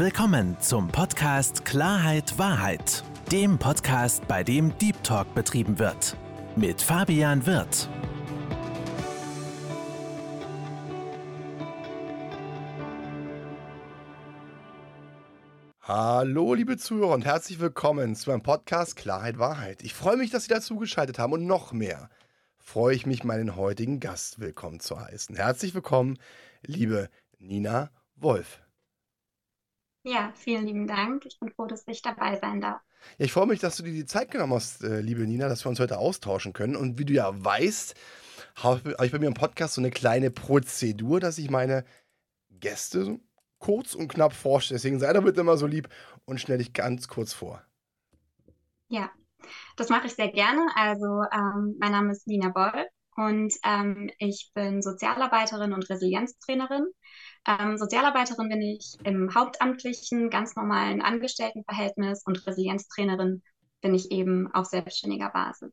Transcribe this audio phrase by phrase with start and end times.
[0.00, 6.16] Willkommen zum Podcast Klarheit Wahrheit, dem Podcast, bei dem Deep Talk betrieben wird.
[6.56, 7.86] Mit Fabian Wirth.
[15.82, 19.82] Hallo, liebe Zuhörer und herzlich willkommen zu meinem Podcast Klarheit Wahrheit.
[19.82, 22.08] Ich freue mich, dass Sie dazugeschaltet haben und noch mehr
[22.56, 25.36] freue ich mich, meinen heutigen Gast willkommen zu heißen.
[25.36, 26.18] Herzlich willkommen,
[26.62, 28.62] liebe Nina Wolf.
[30.02, 31.26] Ja, vielen lieben Dank.
[31.26, 32.80] Ich bin froh, dass ich dabei sein darf.
[33.18, 35.64] Ja, ich freue mich, dass du dir die Zeit genommen hast, äh, liebe Nina, dass
[35.64, 36.76] wir uns heute austauschen können.
[36.76, 37.94] Und wie du ja weißt,
[38.56, 41.84] habe ich bei mir im Podcast so eine kleine Prozedur, dass ich meine
[42.50, 43.18] Gäste
[43.58, 44.78] kurz und knapp vorstelle.
[44.78, 45.88] Deswegen sei doch bitte immer so lieb
[46.24, 47.62] und stell dich ganz kurz vor.
[48.88, 49.10] Ja,
[49.76, 50.66] das mache ich sehr gerne.
[50.74, 56.86] Also, ähm, mein Name ist Nina Boll und ähm, ich bin Sozialarbeiterin und Resilienztrainerin.
[57.46, 63.42] Ähm, Sozialarbeiterin bin ich im hauptamtlichen, ganz normalen Angestelltenverhältnis und Resilienztrainerin
[63.80, 65.72] bin ich eben auf selbstständiger Basis.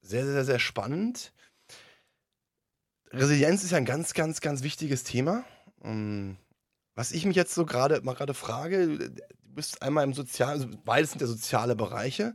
[0.00, 1.32] Sehr, sehr, sehr spannend.
[3.10, 5.44] Resilienz ist ja ein ganz, ganz, ganz wichtiges Thema.
[5.84, 6.38] Ähm,
[6.94, 10.68] was ich mich jetzt so gerade mal gerade frage, du bist einmal im Sozialen, also
[10.84, 12.34] beides sind ja soziale Bereiche.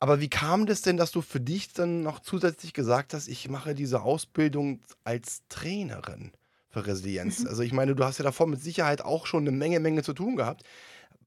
[0.00, 3.48] Aber wie kam das denn, dass du für dich dann noch zusätzlich gesagt hast, ich
[3.48, 6.32] mache diese Ausbildung als Trainerin
[6.70, 7.40] für Resilienz?
[7.40, 7.48] Mhm.
[7.48, 10.14] Also ich meine, du hast ja davor mit Sicherheit auch schon eine Menge, Menge zu
[10.14, 10.64] tun gehabt.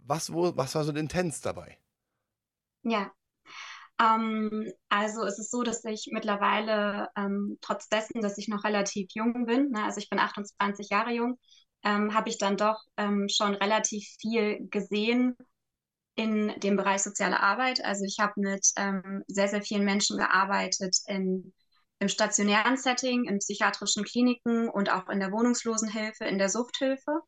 [0.06, 1.78] Was, wo, was war so intens dabei?
[2.84, 3.12] Ja,
[4.00, 9.10] ähm, also es ist so, dass ich mittlerweile, ähm, trotz dessen, dass ich noch relativ
[9.14, 11.40] jung bin, ne, also ich bin 28 Jahre jung,
[11.84, 15.36] ähm, habe ich dann doch ähm, schon relativ viel gesehen
[16.16, 17.84] in dem Bereich soziale Arbeit.
[17.84, 21.54] Also ich habe mit ähm, sehr, sehr vielen Menschen gearbeitet in,
[22.04, 27.22] im stationären Setting, in psychiatrischen Kliniken und auch in der Wohnungslosenhilfe, in der Suchthilfe.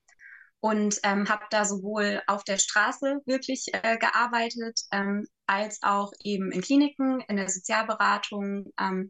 [0.59, 6.51] Und ähm, habe da sowohl auf der Straße wirklich äh, gearbeitet, ähm, als auch eben
[6.51, 9.09] in Kliniken, in der Sozialberatung, ähm,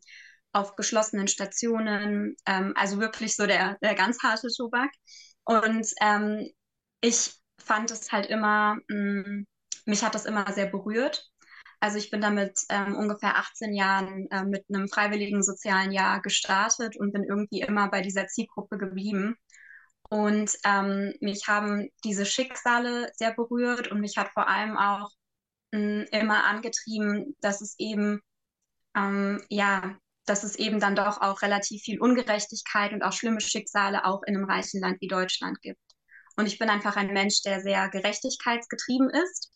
[0.53, 4.91] auf geschlossenen Stationen, ähm, also wirklich so der, der ganz harte Tobak.
[5.45, 6.47] Und ähm,
[7.01, 9.47] ich fand es halt immer, mh, mm,
[9.85, 11.25] mich hat das immer sehr berührt.
[11.85, 16.97] Also ich bin damit ähm, ungefähr 18 Jahren äh, mit einem freiwilligen sozialen Jahr gestartet
[16.97, 19.35] und bin irgendwie immer bei dieser Zielgruppe geblieben.
[20.09, 25.11] Und ähm, mich haben diese Schicksale sehr berührt und mich hat vor allem auch
[25.73, 28.21] mh, immer angetrieben, dass es eben
[28.97, 34.05] ähm, ja dass es eben dann doch auch relativ viel Ungerechtigkeit und auch schlimme Schicksale
[34.05, 35.79] auch in einem reichen Land wie Deutschland gibt.
[36.35, 39.51] Und ich bin einfach ein Mensch, der sehr gerechtigkeitsgetrieben ist.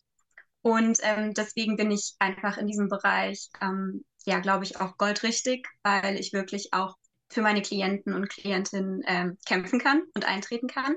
[0.62, 5.66] Und ähm, deswegen bin ich einfach in diesem Bereich, ähm, ja, glaube ich, auch goldrichtig,
[5.82, 6.96] weil ich wirklich auch
[7.30, 10.96] für meine Klienten und Klientinnen ähm, kämpfen kann und eintreten kann.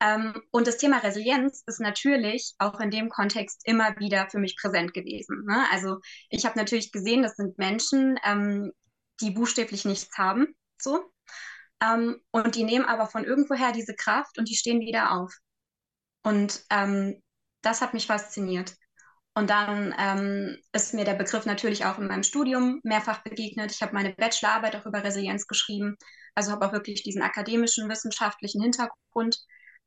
[0.00, 4.56] Ähm, und das Thema Resilienz ist natürlich auch in dem Kontext immer wieder für mich
[4.56, 5.44] präsent gewesen.
[5.44, 5.66] Ne?
[5.72, 5.98] Also
[6.30, 8.72] ich habe natürlich gesehen, das sind Menschen, ähm,
[9.20, 11.12] die buchstäblich nichts haben, so.
[11.82, 15.36] Ähm, und die nehmen aber von irgendwoher diese Kraft und die stehen wieder auf.
[16.22, 17.20] Und ähm,
[17.68, 18.74] das hat mich fasziniert.
[19.34, 23.70] Und dann ähm, ist mir der Begriff natürlich auch in meinem Studium mehrfach begegnet.
[23.70, 25.96] Ich habe meine Bachelorarbeit auch über Resilienz geschrieben,
[26.34, 29.38] also habe auch wirklich diesen akademischen, wissenschaftlichen Hintergrund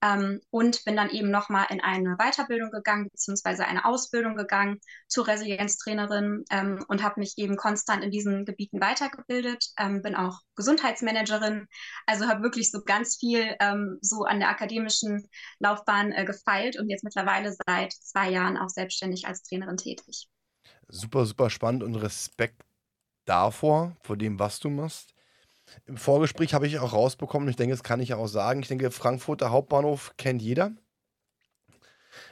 [0.01, 5.27] ähm, und bin dann eben nochmal in eine Weiterbildung gegangen, beziehungsweise eine Ausbildung gegangen zur
[5.27, 11.67] Resilienztrainerin ähm, und habe mich eben konstant in diesen Gebieten weitergebildet, ähm, bin auch Gesundheitsmanagerin,
[12.05, 15.27] also habe wirklich so ganz viel ähm, so an der akademischen
[15.59, 20.27] Laufbahn äh, gefeilt und jetzt mittlerweile seit zwei Jahren auch selbstständig als Trainerin tätig.
[20.87, 22.63] Super, super spannend und Respekt
[23.25, 25.13] davor, vor dem, was du machst.
[25.85, 28.61] Im Vorgespräch habe ich auch rausbekommen, ich denke, das kann ich auch sagen.
[28.61, 30.71] Ich denke, Frankfurter Hauptbahnhof kennt jeder.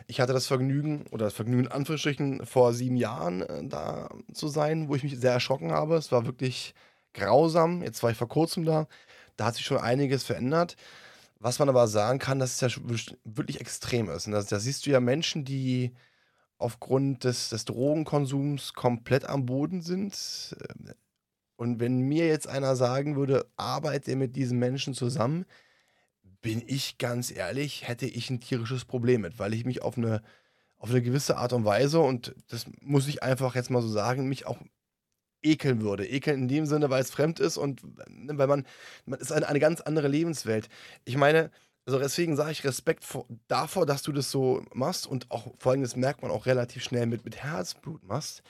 [0.08, 4.48] Ich hatte das Vergnügen, oder das Vergnügen in Anführungsstrichen, vor sieben Jahren äh, da zu
[4.48, 5.96] sein, wo ich mich sehr erschrocken habe.
[5.96, 6.74] Es war wirklich
[7.14, 7.82] grausam.
[7.82, 8.88] Jetzt war ich vor kurzem da.
[9.38, 10.76] Da hat sich schon einiges verändert.
[11.40, 12.82] Was man aber sagen kann, dass es ja
[13.24, 14.28] wirklich extrem ist.
[14.28, 15.94] Und da, da siehst du ja Menschen, die
[16.58, 20.56] aufgrund des, des Drogenkonsums komplett am Boden sind.
[21.60, 25.44] Und wenn mir jetzt einer sagen würde, arbeite mit diesen Menschen zusammen,
[26.42, 30.22] bin ich ganz ehrlich, hätte ich ein tierisches Problem mit, weil ich mich auf eine,
[30.78, 34.30] auf eine gewisse Art und Weise, und das muss ich einfach jetzt mal so sagen,
[34.30, 34.58] mich auch
[35.44, 36.08] ekeln würde.
[36.08, 38.66] Ekeln in dem Sinne, weil es fremd ist und ne, weil man,
[39.06, 40.70] man ist eine, eine ganz andere Lebenswelt.
[41.04, 41.52] Ich meine,
[41.86, 45.98] also deswegen sage ich Respekt vor, davor, dass du das so machst und auch das
[45.98, 48.44] merkt man auch relativ schnell mit, mit Herzblut machst.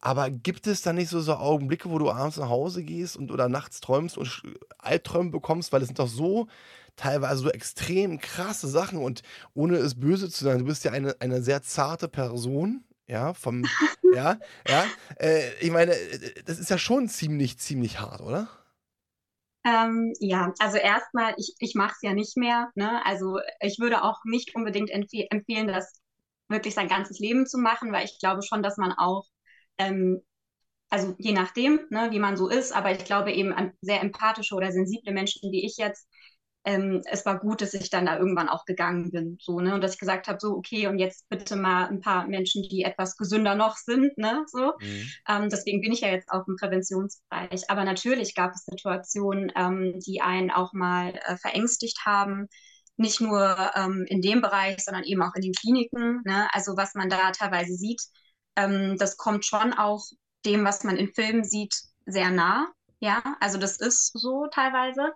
[0.00, 3.30] Aber gibt es da nicht so, so Augenblicke, wo du abends nach Hause gehst und
[3.30, 4.42] oder nachts träumst und
[4.78, 6.48] Albträume bekommst, weil es sind doch so
[6.96, 9.22] teilweise so extrem krasse Sachen und
[9.54, 13.64] ohne es böse zu sein, du bist ja eine, eine sehr zarte Person, ja, vom,
[14.14, 14.84] ja, ja.
[15.18, 18.48] Äh, ich meine, äh, das ist ja schon ziemlich, ziemlich hart, oder?
[19.66, 22.70] Ähm, ja, also erstmal, ich, ich mache es ja nicht mehr.
[22.76, 23.04] Ne?
[23.04, 26.00] Also ich würde auch nicht unbedingt empfeh empfehlen, das
[26.48, 29.26] wirklich sein ganzes Leben zu machen, weil ich glaube schon, dass man auch,
[29.78, 30.22] ähm,
[30.88, 34.54] also je nachdem, ne, wie man so ist, aber ich glaube eben an sehr empathische
[34.54, 36.08] oder sensible Menschen wie ich jetzt,
[36.66, 39.82] ähm, es war gut, dass ich dann da irgendwann auch gegangen bin, so, ne, und
[39.82, 43.16] dass ich gesagt habe, so, okay, und jetzt bitte mal ein paar Menschen, die etwas
[43.16, 44.72] gesünder noch sind, ne, so.
[44.80, 45.10] Mhm.
[45.28, 47.70] Ähm, deswegen bin ich ja jetzt auch im Präventionsbereich.
[47.70, 52.48] Aber natürlich gab es Situationen, ähm, die einen auch mal äh, verängstigt haben,
[52.96, 56.22] nicht nur ähm, in dem Bereich, sondern eben auch in den Kliniken.
[56.24, 56.48] Ne?
[56.52, 58.02] Also was man da teilweise sieht,
[58.56, 60.04] ähm, das kommt schon auch
[60.44, 61.74] dem, was man in Filmen sieht,
[62.06, 62.68] sehr nah.
[63.00, 65.12] Ja, also das ist so teilweise.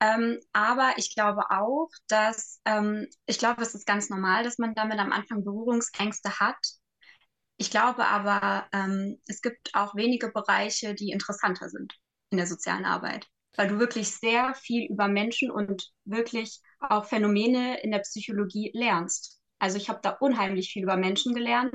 [0.00, 4.74] Ähm, aber ich glaube auch, dass, ähm, ich glaube, es ist ganz normal, dass man
[4.74, 6.56] damit am Anfang Berührungsängste hat.
[7.58, 11.94] Ich glaube aber, ähm, es gibt auch wenige Bereiche, die interessanter sind
[12.30, 17.80] in der sozialen Arbeit, weil du wirklich sehr viel über Menschen und wirklich auch Phänomene
[17.82, 19.40] in der Psychologie lernst.
[19.58, 21.74] Also ich habe da unheimlich viel über Menschen gelernt.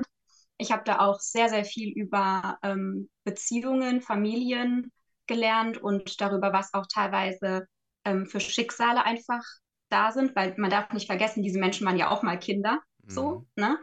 [0.58, 4.92] Ich habe da auch sehr, sehr viel über ähm, Beziehungen, Familien
[5.26, 7.66] gelernt und darüber, was auch teilweise
[8.04, 9.42] ähm, für Schicksale einfach
[9.88, 12.80] da sind, weil man darf nicht vergessen, diese Menschen waren ja auch mal Kinder.
[13.04, 13.10] Mhm.
[13.10, 13.78] So, ne?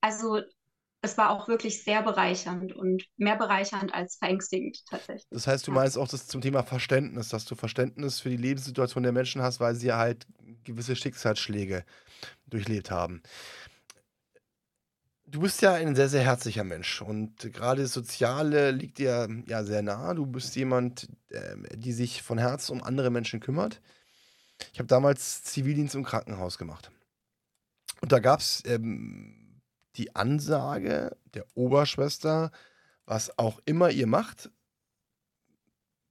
[0.00, 0.40] Also
[1.00, 5.26] es war auch wirklich sehr bereichernd und mehr bereichernd als verängstigend tatsächlich.
[5.30, 9.04] Das heißt, du meinst auch das zum Thema Verständnis, dass du Verständnis für die Lebenssituation
[9.04, 10.26] der Menschen hast, weil sie halt
[10.64, 11.84] gewisse Schicksalsschläge
[12.46, 13.22] durchlebt haben.
[15.30, 19.62] Du bist ja ein sehr, sehr herzlicher Mensch und gerade das Soziale liegt dir ja
[19.62, 20.14] sehr nah.
[20.14, 23.82] Du bist jemand, äh, die sich von Herzen um andere Menschen kümmert.
[24.72, 26.90] Ich habe damals Zivildienst im Krankenhaus gemacht.
[28.00, 29.60] Und da gab es ähm,
[29.96, 32.50] die Ansage der Oberschwester,
[33.04, 34.50] was auch immer ihr macht,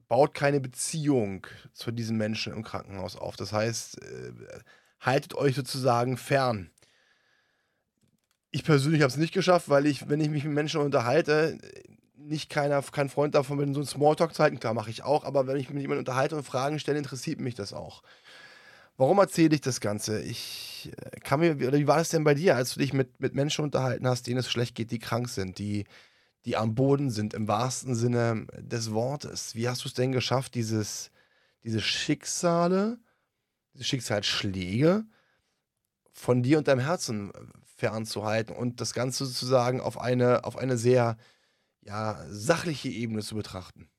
[0.07, 3.35] baut keine Beziehung zu diesen Menschen im Krankenhaus auf.
[3.35, 4.31] Das heißt, äh,
[4.99, 6.69] haltet euch sozusagen fern
[8.51, 11.57] ich persönlich habe es nicht geschafft, weil ich, wenn ich mich mit Menschen unterhalte,
[12.15, 14.59] nicht keiner, kein Freund davon bin, so einen Smalltalk zu halten.
[14.59, 17.39] Klar, mache ich auch, aber wenn ich mich mit jemandem unterhalte und Fragen stelle, interessiert
[17.39, 18.03] mich das auch.
[18.97, 20.21] Warum erzähle ich das Ganze?
[20.21, 23.19] Ich äh, kann mir, oder wie war das denn bei dir, als du dich mit,
[23.19, 25.85] mit Menschen unterhalten hast, denen es schlecht geht, die krank sind, die,
[26.45, 29.53] die am Boden sind, im wahrsten Sinne des Wortes?
[29.53, 31.11] Wie hast du es denn geschafft, dieses,
[31.63, 32.97] diese Schicksale,
[33.73, 35.05] diese Schicksalsschläge
[36.11, 37.31] von dir und deinem Herzen
[37.77, 41.17] fernzuhalten und das Ganze sozusagen auf eine, auf eine sehr
[41.81, 43.89] ja, sachliche Ebene zu betrachten?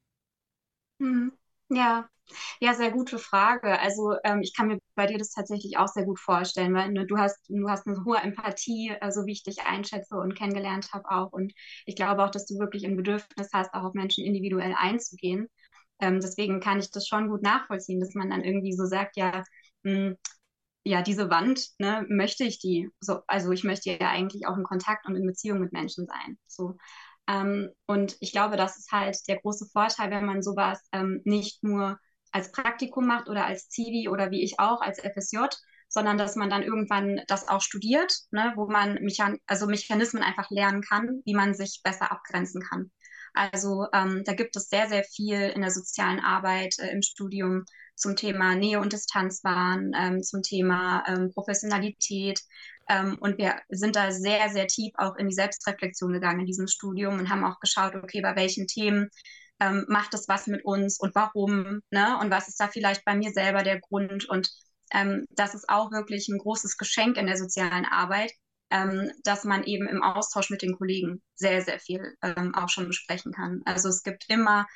[1.01, 1.33] Hm.
[1.71, 2.09] Ja,
[2.61, 3.79] ja, sehr gute Frage.
[3.81, 7.07] Also ähm, ich kann mir bei dir das tatsächlich auch sehr gut vorstellen, weil ne,
[7.07, 10.93] du hast, du hast eine hohe Empathie, äh, so wie ich dich einschätze und kennengelernt
[10.93, 11.33] habe auch.
[11.33, 11.53] Und
[11.87, 15.49] ich glaube auch, dass du wirklich ein Bedürfnis hast, auch auf Menschen individuell einzugehen.
[16.01, 19.45] Ähm, deswegen kann ich das schon gut nachvollziehen, dass man dann irgendwie so sagt, ja,
[19.85, 20.17] mh, hm,
[20.85, 24.65] ja, diese Wand, ne, möchte ich die, so, also ich möchte ja eigentlich auch in
[24.65, 26.39] Kontakt und in Beziehung mit Menschen sein.
[26.47, 26.77] So.
[27.29, 31.63] Ähm, und ich glaube, das ist halt der große Vorteil, wenn man sowas ähm, nicht
[31.63, 31.99] nur
[32.33, 35.39] als Praktikum macht oder als Zivi oder wie ich auch als FSJ,
[35.89, 40.51] sondern dass man dann irgendwann das auch studiert, ne, wo man Mechan also Mechanismen einfach
[40.51, 42.91] lernen kann, wie man sich besser abgrenzen kann.
[43.35, 47.65] Also ähm, da gibt es sehr, sehr viel in der sozialen Arbeit äh, im Studium,
[47.99, 52.41] zum Thema Nähe und Distanz waren, ähm, zum Thema ähm, Professionalität.
[52.89, 56.69] Ähm, und wir sind da sehr, sehr tief auch in die Selbstreflexion gegangen in diesem
[56.69, 59.11] Studium und haben auch geschaut, okay, bei welchen Themen
[59.61, 62.19] ähm, macht es was mit uns und warum, ne?
[62.21, 64.29] Und was ist da vielleicht bei mir selber der Grund?
[64.29, 64.51] Und
[64.93, 68.33] ähm, das ist auch wirklich ein großes Geschenk in der sozialen Arbeit,
[68.71, 72.87] ähm, dass man eben im Austausch mit den Kollegen sehr, sehr viel ähm, auch schon
[72.87, 73.63] besprechen kann.
[73.65, 74.67] Also es gibt immer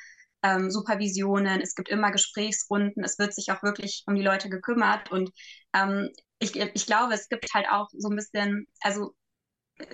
[0.43, 5.11] ähm, Supervisionen, es gibt immer Gesprächsrunden, es wird sich auch wirklich um die Leute gekümmert
[5.11, 5.31] und
[5.73, 6.09] ähm,
[6.39, 9.13] ich, ich glaube, es gibt halt auch so ein bisschen, also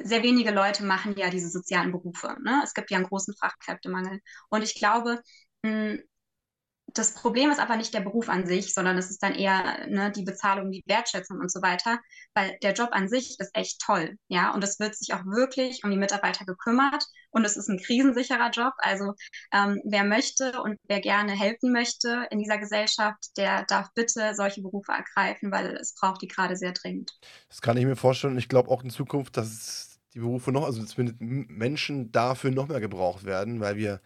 [0.04, 2.36] sehr wenige Leute machen ja diese sozialen Berufe.
[2.44, 2.62] Ne?
[2.64, 4.20] Es gibt ja einen großen Fachkräftemangel.
[4.50, 5.22] Und ich glaube,
[5.64, 5.98] mh,
[6.94, 10.12] das Problem ist aber nicht der Beruf an sich, sondern es ist dann eher ne,
[10.12, 12.00] die Bezahlung, die Wertschätzung und so weiter,
[12.34, 15.84] weil der Job an sich ist echt toll, ja, und es wird sich auch wirklich
[15.84, 18.74] um die Mitarbeiter gekümmert und es ist ein krisensicherer Job.
[18.78, 19.14] Also
[19.54, 24.62] ähm, wer möchte und wer gerne helfen möchte in dieser Gesellschaft, der darf bitte solche
[24.62, 27.12] Berufe ergreifen, weil es braucht die gerade sehr dringend.
[27.48, 28.38] Das kann ich mir vorstellen.
[28.38, 32.80] Ich glaube auch in Zukunft, dass die Berufe noch, also zumindest Menschen dafür noch mehr
[32.80, 34.02] gebraucht werden, weil wir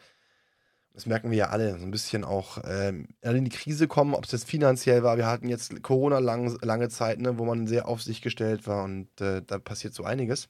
[0.93, 4.25] Das merken wir ja alle, so ein bisschen auch ähm, in die Krise kommen, ob
[4.25, 5.17] es jetzt finanziell war.
[5.17, 8.83] Wir hatten jetzt Corona lang, lange Zeit, ne, wo man sehr auf sich gestellt war
[8.83, 10.50] und äh, da passiert so einiges.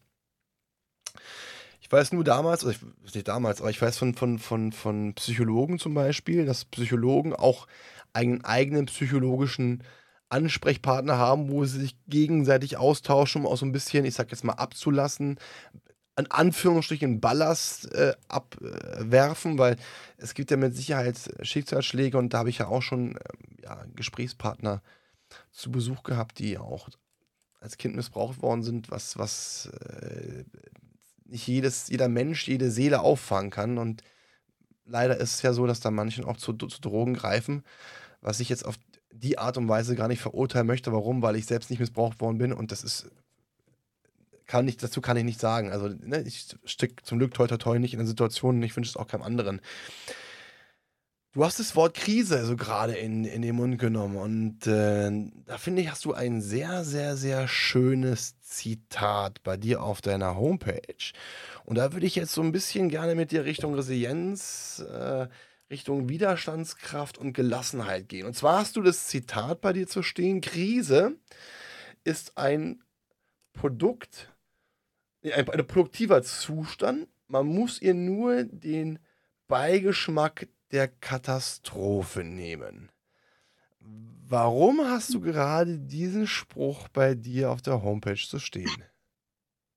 [1.80, 5.14] Ich weiß nur damals, also ich, nicht damals, aber ich weiß von, von, von, von
[5.14, 7.68] Psychologen zum Beispiel, dass Psychologen auch
[8.12, 9.84] einen eigenen psychologischen
[10.30, 14.44] Ansprechpartner haben, wo sie sich gegenseitig austauschen, um auch so ein bisschen, ich sag jetzt
[14.44, 15.38] mal, abzulassen,
[16.16, 19.78] an Anführungsstrichen Ballast äh, abwerfen, weil
[20.18, 23.20] es gibt ja mit Sicherheit Schicksalsschläge und da habe ich ja auch schon äh,
[23.64, 24.82] ja, Gesprächspartner
[25.52, 26.90] zu Besuch gehabt, die auch
[27.60, 30.44] als Kind missbraucht worden sind, was, was äh,
[31.26, 33.78] nicht jedes, jeder Mensch, jede Seele auffangen kann.
[33.78, 34.04] Und
[34.86, 37.64] leider ist es ja so, dass da manchen auch zu, zu Drogen greifen,
[38.22, 38.76] was ich jetzt auf
[39.12, 40.92] die Art und Weise gar nicht verurteilen möchte.
[40.92, 41.22] Warum?
[41.22, 43.10] Weil ich selbst nicht missbraucht worden bin und das ist
[44.46, 45.72] kann ich, dazu kann ich nicht sagen.
[45.72, 48.76] Also, ne, ich stecke zum Glück toi toi toi nicht in der Situation und ich
[48.76, 49.62] wünsche es auch keinem anderen.
[51.34, 55.10] Du hast das Wort Krise so gerade in, in den Mund genommen und äh,
[55.48, 60.36] da finde ich, hast du ein sehr, sehr, sehr schönes Zitat bei dir auf deiner
[60.36, 61.12] Homepage.
[61.66, 65.28] Und da würde ich jetzt so ein bisschen gerne mit dir Richtung Resilienz, äh,
[65.72, 68.28] Richtung Widerstandskraft und Gelassenheit gehen.
[68.28, 71.16] Und zwar hast du das Zitat bei dir zu stehen, Krise
[72.04, 72.84] ist ein
[73.54, 74.33] Produkt
[75.24, 77.08] ein, ein produktiver Zustand.
[77.28, 79.00] Man muss ihr nur den
[79.48, 82.92] Beigeschmack der Katastrophe nehmen.
[83.80, 88.84] Warum hast du gerade diesen Spruch bei dir auf der Homepage zu stehen?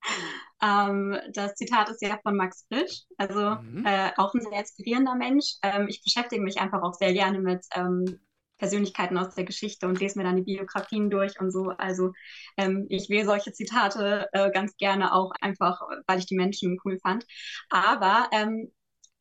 [0.62, 3.84] Ähm, das Zitat ist ja von Max Frisch, also mhm.
[3.84, 5.56] äh, auch ein sehr inspirierender Mensch.
[5.62, 8.18] Ähm, ich beschäftige mich einfach auch sehr gerne mit ähm,
[8.58, 11.70] Persönlichkeiten aus der Geschichte und lese mir dann die Biografien durch und so.
[11.78, 12.12] Also
[12.56, 16.98] ähm, ich wähle solche Zitate äh, ganz gerne auch einfach, weil ich die Menschen cool
[16.98, 17.24] fand.
[17.70, 18.72] Aber ähm,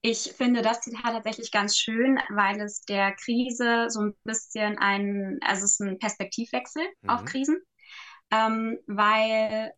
[0.01, 5.39] ich finde das Zitat tatsächlich ganz schön, weil es der Krise so ein bisschen ein,
[5.41, 7.09] also es ist ein Perspektivwechsel mhm.
[7.09, 7.57] auf Krisen,
[8.31, 9.71] ähm, weil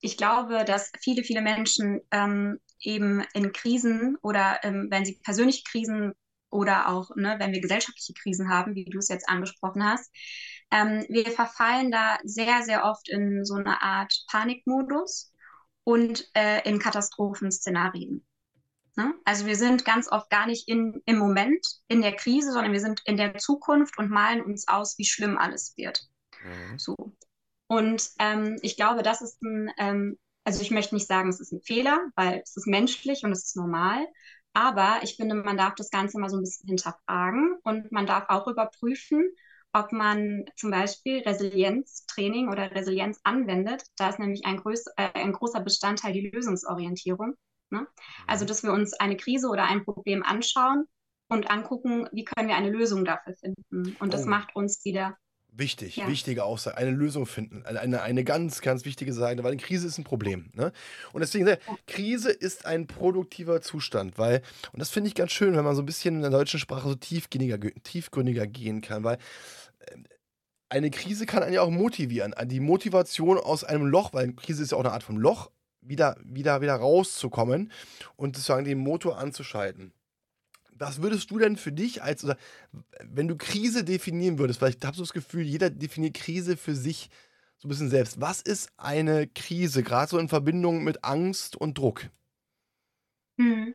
[0.00, 5.62] ich glaube, dass viele, viele Menschen ähm, eben in Krisen oder ähm, wenn sie persönliche
[5.70, 6.14] Krisen
[6.50, 10.10] oder auch, ne, wenn wir gesellschaftliche Krisen haben, wie du es jetzt angesprochen hast.
[10.70, 15.32] Ähm, wir verfallen da sehr, sehr oft in so eine Art Panikmodus
[15.84, 18.24] und äh, in Katastrophenszenarien.
[18.96, 19.14] Ne?
[19.24, 22.80] Also wir sind ganz oft gar nicht in, im Moment in der Krise, sondern wir
[22.80, 26.08] sind in der Zukunft und malen uns aus, wie schlimm alles wird.
[26.44, 26.78] Mhm.
[26.78, 26.96] So.
[27.66, 31.52] Und ähm, ich glaube, das ist ein, ähm, also ich möchte nicht sagen, es ist
[31.52, 34.06] ein Fehler, weil es ist menschlich und es ist normal.
[34.52, 38.24] Aber ich finde, man darf das Ganze mal so ein bisschen hinterfragen und man darf
[38.28, 39.30] auch überprüfen,
[39.72, 43.84] ob man zum Beispiel Resilienztraining oder Resilienz anwendet.
[43.96, 47.34] Da ist nämlich ein, größ äh, ein großer Bestandteil die Lösungsorientierung.
[47.70, 47.86] Ne?
[48.26, 48.48] Also, mhm.
[48.48, 50.86] dass wir uns eine Krise oder ein Problem anschauen
[51.28, 53.96] und angucken, wie können wir eine Lösung dafür finden.
[54.00, 54.28] Und das oh.
[54.30, 55.16] macht uns wieder
[55.52, 56.08] Wichtig, ja.
[56.08, 56.76] wichtige Aussage.
[56.76, 57.64] Eine Lösung finden.
[57.66, 60.50] Eine, eine ganz, ganz wichtige Seite, weil eine Krise ist ein Problem.
[60.54, 60.72] Ne?
[61.12, 61.56] Und deswegen, ja.
[61.86, 64.42] Krise ist ein produktiver Zustand, weil,
[64.72, 66.88] und das finde ich ganz schön, wenn man so ein bisschen in der deutschen Sprache
[66.88, 69.18] so tiefgründiger, tiefgründiger gehen kann, weil
[69.80, 69.96] äh,
[70.68, 72.34] eine Krise kann einen ja auch motivieren.
[72.44, 76.16] Die Motivation aus einem Loch, weil Krise ist ja auch eine Art von Loch, wieder,
[76.24, 77.72] wieder, wieder rauszukommen
[78.16, 79.92] und sozusagen den Motor anzuschalten
[80.80, 82.36] was würdest du denn für dich als, oder
[83.04, 86.74] wenn du Krise definieren würdest, weil ich habe so das Gefühl, jeder definiert Krise für
[86.74, 87.10] sich
[87.58, 88.20] so ein bisschen selbst.
[88.20, 92.08] Was ist eine Krise, gerade so in Verbindung mit Angst und Druck?
[93.38, 93.74] Hm.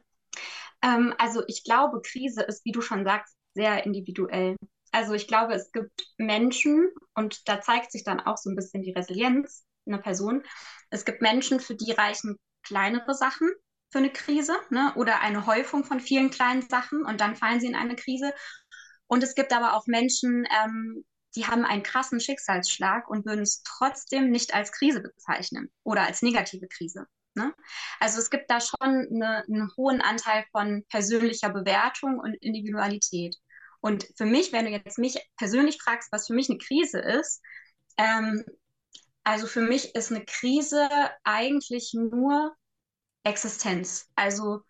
[0.81, 4.55] Ähm, also ich glaube, Krise ist, wie du schon sagst, sehr individuell.
[4.91, 8.81] Also ich glaube, es gibt Menschen und da zeigt sich dann auch so ein bisschen
[8.81, 10.43] die Resilienz einer Person.
[10.89, 13.51] Es gibt Menschen, für die reichen kleinere Sachen
[13.95, 14.91] für eine Krise ne?
[14.97, 18.33] oder eine Häufung von vielen kleinen Sachen und dann fallen sie in eine Krise.
[19.07, 23.63] Und es gibt aber auch Menschen, ähm, die haben einen krassen Schicksalsschlag und würden es
[23.63, 27.05] trotzdem nicht als Krise bezeichnen oder als negative Krise.
[27.35, 27.55] Ne?
[28.01, 33.37] Also es gibt da schon eine, einen hohen Anteil von persönlicher Bewertung und Individualität.
[33.79, 37.41] Und für mich, wenn du jetzt mich persönlich fragst, was für mich eine Krise ist,
[37.95, 38.43] ähm,
[39.23, 40.89] also für mich ist eine Krise
[41.23, 42.57] eigentlich nur
[43.25, 44.09] Existenz.
[44.15, 44.61] Also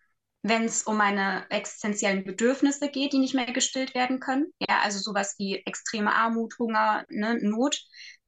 [0.42, 4.52] wenn es um meine existenziellen Bedürfnisse geht, die nicht mehr gestillt werden können.
[4.60, 7.80] Ja, also sowas wie extreme Armut, Hunger, ne, Not.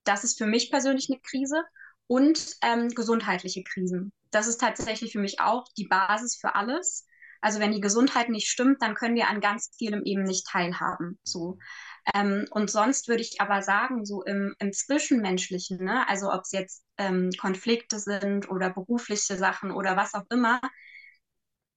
[0.04, 1.62] Das ist für mich persönlich eine Krise.
[2.10, 4.12] Und ähm, gesundheitliche Krisen.
[4.30, 7.06] Das ist tatsächlich für mich auch die Basis für alles.
[7.42, 11.18] Also wenn die Gesundheit nicht stimmt, dann können wir an ganz vielem eben nicht teilhaben.
[11.22, 11.58] So.
[12.14, 16.08] Ähm, und sonst würde ich aber sagen, so im, im Zwischenmenschlichen, ne?
[16.08, 20.60] also ob es jetzt ähm, Konflikte sind oder berufliche Sachen oder was auch immer,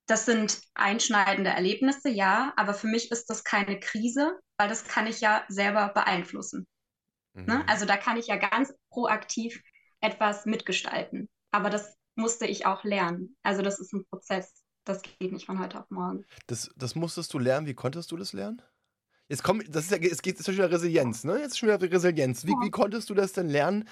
[0.07, 5.07] das sind einschneidende Erlebnisse, ja, aber für mich ist das keine Krise, weil das kann
[5.07, 6.67] ich ja selber beeinflussen.
[7.33, 7.41] Ne?
[7.41, 7.47] Mhm.
[7.47, 7.67] Ne?
[7.67, 9.61] Also da kann ich ja ganz proaktiv
[10.01, 11.29] etwas mitgestalten.
[11.51, 13.37] Aber das musste ich auch lernen.
[13.43, 14.63] Also das ist ein Prozess.
[14.83, 16.25] Das geht nicht von heute auf morgen.
[16.47, 17.67] Das, das musstest du lernen.
[17.67, 18.61] Wie konntest du das lernen?
[19.31, 21.39] Jetzt kommt, das ist ja, es geht jetzt schon wieder Resilienz, ne?
[21.39, 22.45] Jetzt schon wieder Resilienz.
[22.45, 23.87] Wie, wie konntest du das denn lernen,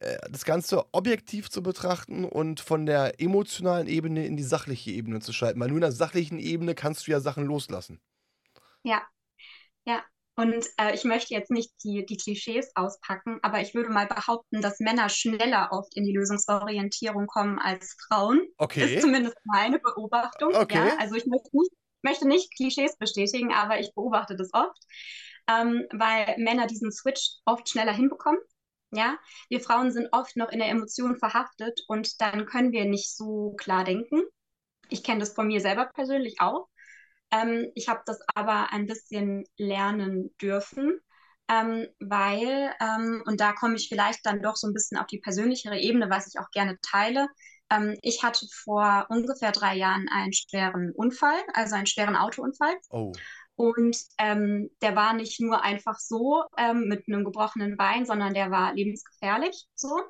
[0.00, 5.20] äh, das Ganze objektiv zu betrachten und von der emotionalen Ebene in die sachliche Ebene
[5.20, 5.60] zu schalten?
[5.60, 8.00] Weil nur in der sachlichen Ebene kannst du ja Sachen loslassen.
[8.82, 9.02] Ja,
[9.84, 10.02] ja.
[10.36, 14.62] Und äh, ich möchte jetzt nicht die, die Klischees auspacken, aber ich würde mal behaupten,
[14.62, 18.40] dass Männer schneller oft in die Lösungsorientierung kommen als Frauen.
[18.56, 18.94] Okay.
[18.94, 20.54] Ist zumindest meine Beobachtung.
[20.54, 20.76] Okay.
[20.76, 24.78] Ja, also ich möchte nicht, möchte nicht Klischees bestätigen, aber ich beobachte das oft,
[25.48, 28.40] ähm, weil Männer diesen Switch oft schneller hinbekommen.
[28.94, 29.18] Ja,
[29.48, 33.54] wir Frauen sind oft noch in der Emotion verhaftet und dann können wir nicht so
[33.56, 34.22] klar denken.
[34.90, 36.68] Ich kenne das von mir selber persönlich auch.
[37.30, 41.00] Ähm, ich habe das aber ein bisschen lernen dürfen,
[41.48, 45.18] ähm, weil, ähm, und da komme ich vielleicht dann doch so ein bisschen auf die
[45.20, 47.28] persönlichere Ebene, was ich auch gerne teile.
[47.72, 52.74] Ähm, ich hatte vor ungefähr drei Jahren einen schweren Unfall, also einen schweren Autounfall.
[52.90, 53.12] Oh.
[53.54, 58.50] Und ähm, der war nicht nur einfach so ähm, mit einem gebrochenen Bein, sondern der
[58.50, 60.00] war lebensgefährlich so.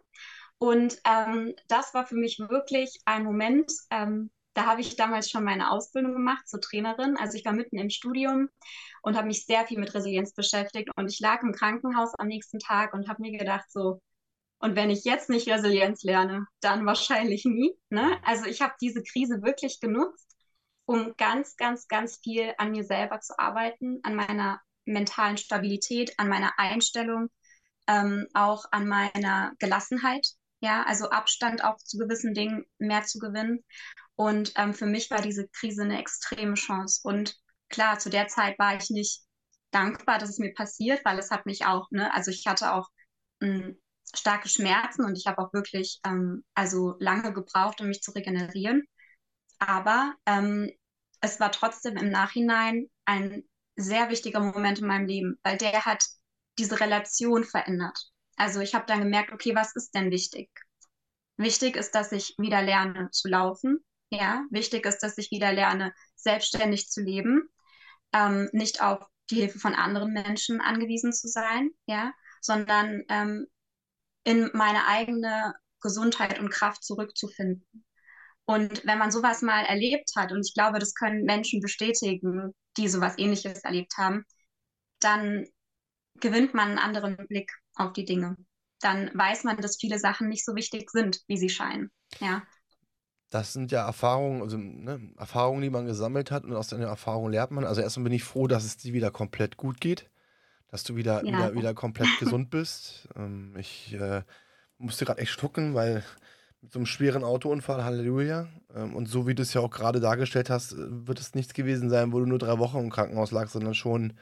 [0.59, 5.45] Und ähm, das war für mich wirklich ein Moment, ähm, da habe ich damals schon
[5.45, 7.17] meine Ausbildung gemacht zur Trainerin.
[7.17, 8.49] Also ich war mitten im Studium
[9.03, 10.91] und habe mich sehr viel mit Resilienz beschäftigt.
[10.97, 14.01] Und ich lag im Krankenhaus am nächsten Tag und habe mir gedacht, so,
[14.63, 17.73] und wenn ich jetzt nicht Resilienz lerne, dann wahrscheinlich nie.
[17.91, 18.17] Ne?
[18.25, 20.37] Also ich habe diese Krise wirklich genutzt,
[20.85, 26.29] um ganz, ganz, ganz viel an mir selber zu arbeiten, an meiner mentalen Stabilität, an
[26.29, 27.29] meiner Einstellung,
[27.89, 30.29] ähm, auch an meiner Gelassenheit.
[30.61, 33.65] Ja, also Abstand auch zu gewissen Dingen mehr zu gewinnen.
[34.15, 37.01] Und ähm, für mich war diese Krise eine extreme Chance.
[37.03, 37.35] Und
[37.69, 39.23] klar, zu der Zeit war ich nicht
[39.73, 42.89] dankbar, dass es mir passiert, weil es hat mich auch, ne, also ich hatte auch
[43.41, 43.82] ähm,
[44.15, 48.85] starke Schmerzen und ich habe auch wirklich ähm, also lange gebraucht, um mich zu regenerieren.
[49.59, 50.71] Aber ähm,
[51.21, 53.45] es war trotzdem im Nachhinein ein
[53.77, 56.05] sehr wichtiger Moment in meinem Leben, weil der hat
[56.59, 57.99] diese Relation verändert.
[58.37, 60.51] Also ich habe dann gemerkt, okay, was ist denn wichtig?
[61.37, 63.85] Wichtig ist, dass ich wieder lerne zu laufen.
[64.11, 67.49] Ja, wichtig ist, dass ich wieder lerne, selbstständig zu leben,
[68.13, 73.47] ähm, nicht auf die Hilfe von anderen Menschen angewiesen zu sein, ja, sondern ähm,
[74.25, 77.85] in meine eigene Gesundheit und Kraft zurückzufinden.
[78.45, 82.89] Und wenn man sowas mal erlebt hat, und ich glaube, das können Menschen bestätigen, die
[82.89, 84.25] sowas ähnliches erlebt haben,
[85.01, 85.47] dann
[86.21, 88.37] gewinnt man einen anderen Blick auf die Dinge.
[88.81, 91.91] Dann weiß man, dass viele Sachen nicht so wichtig sind, wie sie scheinen.
[92.21, 92.43] Ja.
[93.31, 97.33] Das sind ja Erfahrungen, also ne, Erfahrungen, die man gesammelt hat und aus den Erfahrungen
[97.33, 97.65] lernt man.
[97.65, 100.11] Also erstmal bin ich froh, dass es dir wieder komplett gut geht,
[100.73, 101.33] dass du wieder, ja.
[101.33, 103.07] wieder, wieder komplett gesund bist.
[103.15, 104.23] Ähm, ich äh,
[104.79, 106.03] musste gerade echt schlucken, weil
[106.63, 108.49] mit so einem schweren Autounfall, Halleluja.
[108.75, 111.53] Ähm, und so wie du es ja auch gerade dargestellt hast, äh, wird es nichts
[111.53, 114.15] gewesen sein, wo du nur drei Wochen im Krankenhaus lagst, sondern schon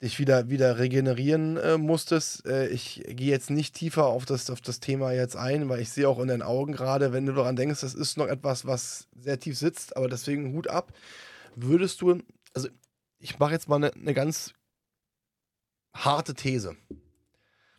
[0.00, 2.46] dich wieder, wieder regenerieren äh, musstest.
[2.46, 5.90] Äh, ich gehe jetzt nicht tiefer auf das, auf das Thema jetzt ein, weil ich
[5.90, 9.08] sehe auch in deinen Augen gerade, wenn du daran denkst, das ist noch etwas, was
[9.14, 10.94] sehr tief sitzt, aber deswegen Hut ab.
[11.54, 12.22] Würdest du,
[12.54, 12.68] also
[13.18, 14.54] ich mache jetzt mal eine, eine ganz
[16.04, 16.76] harte These.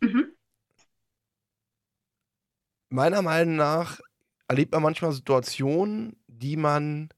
[0.00, 0.32] Mhm.
[2.88, 4.00] Meiner Meinung nach
[4.48, 7.08] erlebt man manchmal Situationen, die man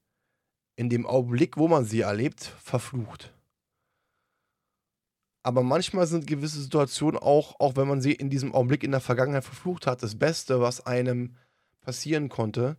[0.75, 3.33] in dem Augenblick, wo man sie erlebt, verflucht.
[5.43, 9.01] Aber manchmal sind gewisse Situationen auch, auch wenn man sie in diesem Augenblick in der
[9.01, 11.35] Vergangenheit verflucht hat, das Beste, was einem
[11.81, 12.77] passieren konnte,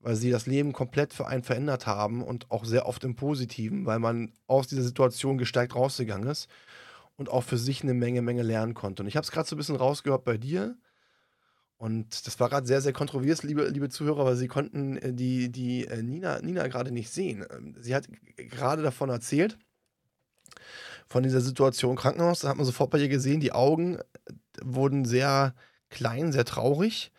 [0.00, 3.86] weil sie das Leben komplett für einen verändert haben und auch sehr oft im Positiven,
[3.86, 6.48] weil man aus dieser Situation gestärkt rausgegangen ist
[7.16, 9.02] und auch für sich eine Menge, Menge lernen konnte.
[9.02, 10.76] Und ich habe es gerade so ein bisschen rausgehört bei dir.
[11.76, 15.50] Und das war gerade sehr, sehr kontrovers, liebe, liebe Zuhörer, weil sie konnten äh, die,
[15.50, 17.44] die äh, Nina, Nina gerade nicht sehen.
[17.50, 19.58] Ähm, sie hat gerade davon erzählt,
[21.08, 22.40] von dieser Situation Krankenhaus.
[22.40, 23.98] Da hat man sofort bei ihr gesehen, die Augen
[24.62, 25.54] wurden sehr
[25.90, 27.12] klein, sehr traurig.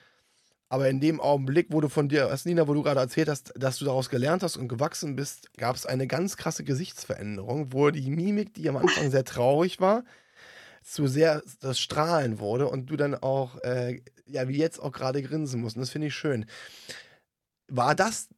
[0.68, 3.78] Aber in dem Augenblick, wo du von dir, Nina, wo du gerade erzählt hast, dass
[3.78, 8.10] du daraus gelernt hast und gewachsen bist, gab es eine ganz krasse Gesichtsveränderung, wo die
[8.10, 10.04] Mimik, die am Anfang sehr traurig war,
[10.82, 15.22] zu sehr das Strahlen wurde und du dann auch, äh, ja, wie jetzt auch gerade
[15.22, 15.76] grinsen musst.
[15.76, 16.46] Und das finde ich schön.
[17.68, 18.30] War das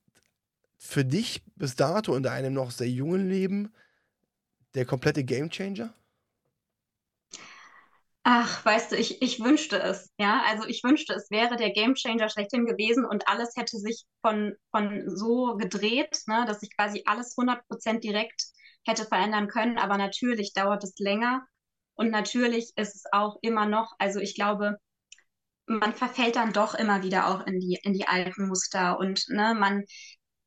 [0.77, 3.73] für dich bis dato in deinem noch sehr jungen Leben
[4.75, 5.93] der komplette Gamechanger?
[8.29, 10.43] Ach, weißt du, ich, ich wünschte es, ja.
[10.47, 15.03] Also ich wünschte, es wäre der Gamechanger schlechthin gewesen und alles hätte sich von, von
[15.09, 18.43] so gedreht, ne, dass sich quasi alles 100% direkt
[18.85, 19.77] hätte verändern können.
[19.77, 21.47] Aber natürlich dauert es länger
[21.95, 24.77] und natürlich ist es auch immer noch, also ich glaube,
[25.67, 29.55] man verfällt dann doch immer wieder auch in die, in die alten Muster und ne,
[29.57, 29.83] man,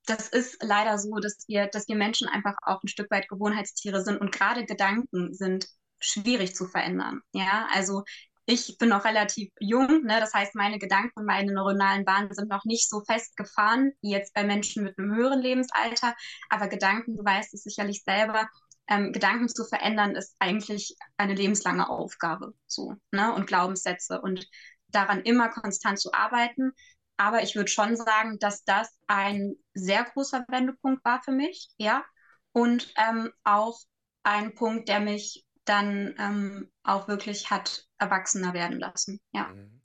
[0.06, 4.02] das ist leider so, dass wir, dass wir Menschen einfach auch ein Stück weit Gewohnheitstiere
[4.02, 5.66] sind und gerade Gedanken sind
[6.00, 7.20] schwierig zu verändern.
[7.32, 8.04] Ja, also
[8.46, 10.18] ich bin noch relativ jung, ne?
[10.18, 14.34] das heißt, meine Gedanken und meine neuronalen Bahnen sind noch nicht so festgefahren wie jetzt
[14.34, 16.16] bei Menschen mit einem höheren Lebensalter.
[16.48, 18.48] Aber Gedanken, du weißt es sicherlich selber,
[18.88, 22.52] ähm, Gedanken zu verändern, ist eigentlich eine lebenslange Aufgabe.
[22.66, 23.32] So, ne?
[23.32, 24.46] Und Glaubenssätze und
[24.88, 26.72] daran immer konstant zu arbeiten.
[27.16, 32.04] Aber ich würde schon sagen, dass das ein sehr großer Wendepunkt war für mich, ja.
[32.52, 33.78] Und ähm, auch
[34.24, 39.20] ein Punkt, der mich dann ähm, auch wirklich hat erwachsener werden lassen.
[39.32, 39.48] Ja.
[39.48, 39.80] Mhm.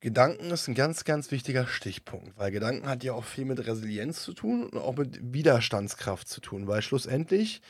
[0.00, 4.22] Gedanken ist ein ganz, ganz wichtiger Stichpunkt, weil Gedanken hat ja auch viel mit Resilienz
[4.22, 7.62] zu tun und auch mit Widerstandskraft zu tun, weil schlussendlich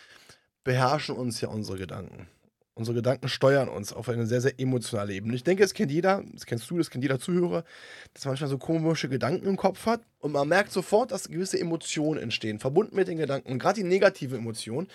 [0.65, 2.29] beherrschen uns ja unsere Gedanken.
[2.75, 5.35] Unsere Gedanken steuern uns auf eine sehr, sehr emotionale Ebene.
[5.35, 7.65] Ich denke, das kennt jeder, das kennst du, das kennt jeder Zuhörer,
[8.13, 11.59] dass man manchmal so komische Gedanken im Kopf hat und man merkt sofort, dass gewisse
[11.59, 14.89] Emotionen entstehen, verbunden mit den Gedanken gerade die negative Emotion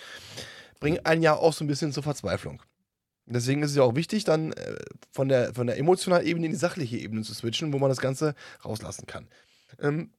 [0.82, 2.60] bringen einen ja auch so ein bisschen zur Verzweiflung.
[3.24, 4.78] Deswegen ist es ja auch wichtig, dann äh,
[5.12, 8.00] von, der, von der emotionalen Ebene in die sachliche Ebene zu switchen, wo man das
[8.00, 9.28] Ganze rauslassen kann.
[9.78, 10.10] Ähm,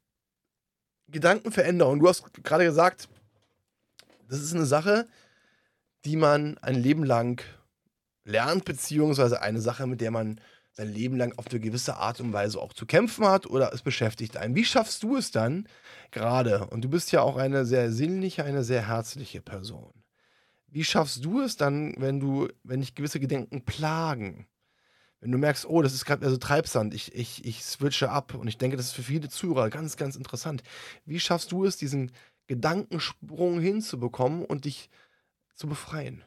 [1.09, 1.99] Gedankenveränderung.
[1.99, 3.09] Du hast gerade gesagt,
[4.29, 5.09] das ist eine Sache,
[6.05, 7.43] die man ein Leben lang
[8.23, 10.39] lernt, beziehungsweise eine Sache, mit der man
[10.71, 13.81] sein Leben lang auf eine gewisse Art und Weise auch zu kämpfen hat oder es
[13.81, 14.55] beschäftigt einen.
[14.55, 15.67] Wie schaffst du es dann
[16.11, 16.67] gerade?
[16.67, 20.02] Und du bist ja auch eine sehr sinnliche, eine sehr herzliche Person.
[20.73, 24.47] Wie schaffst du es dann, wenn du, wenn dich gewisse Gedanken plagen?
[25.21, 28.47] Wenn du merkst, oh, das ist gerade so Treibsand, ich, ich, ich switche ab und
[28.47, 30.63] ich denke, das ist für viele Zuhörer ganz, ganz interessant.
[31.05, 32.11] Wie schaffst du es, diesen
[32.47, 34.89] Gedankensprung hinzubekommen und dich
[35.55, 36.23] zu befreien?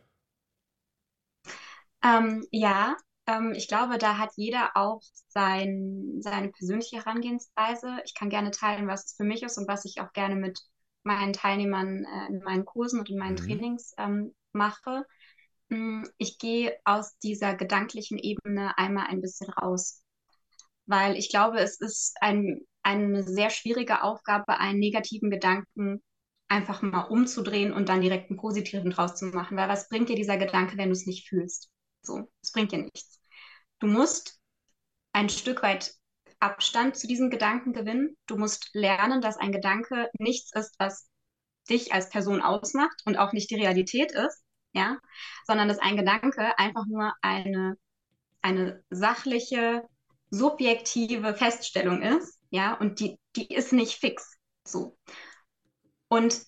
[2.03, 7.99] Ähm, ja, ähm, ich glaube, da hat jeder auch sein, seine persönliche Herangehensweise.
[8.05, 10.61] Ich kann gerne teilen, was es für mich ist und was ich auch gerne mit
[11.07, 13.47] meinen Teilnehmern äh, in meinen Kursen und in meinen mhm.
[13.47, 15.05] Trainings ähm, mache.
[15.69, 20.03] Mm, ich gehe aus dieser gedanklichen Ebene einmal ein bisschen raus,
[20.87, 26.03] weil ich glaube, es ist ein, eine sehr schwierige Aufgabe, einen negativen Gedanken
[26.49, 29.57] einfach mal umzudrehen und dann direkt einen positiven draus zu machen.
[29.57, 31.71] Weil was bringt dir dieser Gedanke, wenn du es nicht fühlst?
[32.03, 33.21] So, es bringt dir nichts.
[33.81, 34.41] Du musst
[35.13, 35.93] ein Stück weit
[36.47, 38.17] Abstand zu diesem Gedanken gewinnen.
[38.27, 41.09] Du musst lernen, dass ein Gedanke nichts ist, was
[41.69, 44.99] dich als Person ausmacht und auch nicht die Realität ist, ja,
[45.47, 47.77] sondern dass ein Gedanke einfach nur eine,
[48.43, 49.83] eine sachliche,
[50.31, 54.97] subjektive Feststellung ist, ja, und die, die ist nicht fix, so.
[56.09, 56.41] Und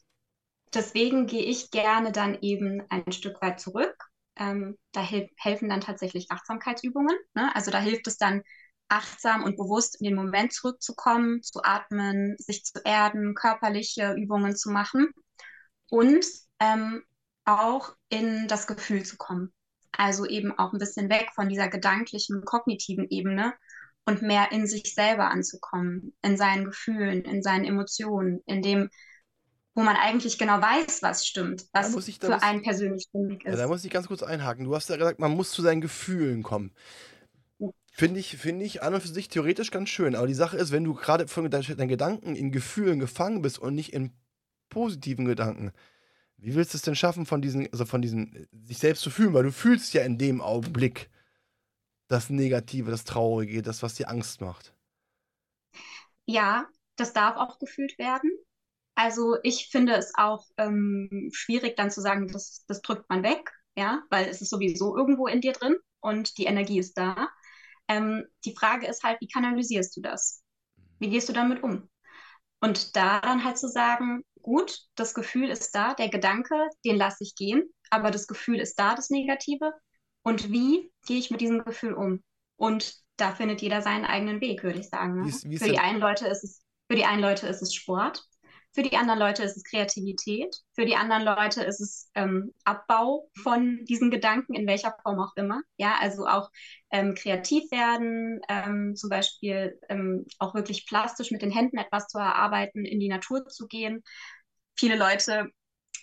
[0.75, 3.95] deswegen gehe ich gerne dann eben ein Stück weit zurück.
[4.37, 5.03] Ähm, da
[5.37, 7.17] helfen dann tatsächlich Achtsamkeitsübungen.
[7.35, 7.51] Ne?
[7.57, 8.43] Also da hilft es dann,
[8.89, 14.71] achtsam und bewusst in den Moment zurückzukommen, zu atmen, sich zu erden, körperliche Übungen zu
[14.71, 15.09] machen
[15.91, 16.25] und
[16.61, 17.03] ähm,
[17.45, 19.53] auch in das Gefühl zu kommen.
[19.93, 23.55] Also eben auch ein bisschen weg von dieser gedanklichen, kognitiven Ebene
[24.05, 28.91] und mehr in sich selber anzukommen, in seinen Gefühlen, in seinen Emotionen, in dem,
[29.75, 33.53] wo man eigentlich genau weiß, was stimmt, was ich, für einen persönlich stimmig ist.
[33.53, 34.65] Ja, da muss ich ganz kurz einhaken.
[34.65, 36.73] Du hast ja gesagt, man muss zu seinen Gefühlen kommen.
[37.99, 40.15] Finde ich, find ich an und für sich theoretisch ganz schön.
[40.15, 43.75] Aber die Sache ist, wenn du gerade von deinen Gedanken in Gefühlen gefangen bist und
[43.75, 44.13] nicht in
[44.69, 45.73] positiven Gedanken,
[46.37, 49.35] wie willst du es denn schaffen, von diesen, also von diesen, sich selbst zu fühlen?
[49.35, 51.11] Weil du fühlst ja in dem Augenblick
[52.07, 54.73] das Negative, das Traurige, das, was dir Angst macht.
[56.25, 58.31] Ja, das darf auch gefühlt werden.
[58.95, 63.51] Also ich finde es auch ähm, schwierig dann zu sagen, das, das drückt man weg,
[63.77, 67.29] ja, weil es ist sowieso irgendwo in dir drin und die Energie ist da.
[67.89, 70.43] Ähm, die Frage ist halt, wie kanalisierst du das?
[70.99, 71.89] Wie gehst du damit um?
[72.61, 77.23] Und da dann halt zu sagen, gut, das Gefühl ist da, der Gedanke, den lasse
[77.23, 79.73] ich gehen, aber das Gefühl ist da, das Negative.
[80.23, 82.23] Und wie gehe ich mit diesem Gefühl um?
[82.57, 85.21] Und da findet jeder seinen eigenen Weg, würde ich sagen.
[85.21, 85.25] Ne?
[85.27, 87.63] Wie ist, wie ist für, die einen Leute ist es, für die einen Leute ist
[87.63, 88.25] es Sport,
[88.79, 90.55] für die anderen Leute ist es Kreativität.
[90.77, 95.35] Für die anderen Leute ist es ähm, Abbau von diesen Gedanken, in welcher Form auch
[95.35, 95.63] immer.
[95.79, 96.49] Ja, also auch
[96.93, 102.19] ähm, kreativ werden, ähm, zum Beispiel ähm, auch wirklich plastisch mit den Händen etwas zu
[102.19, 104.05] erarbeiten, in die Natur zu gehen.
[104.77, 105.51] Viele Leute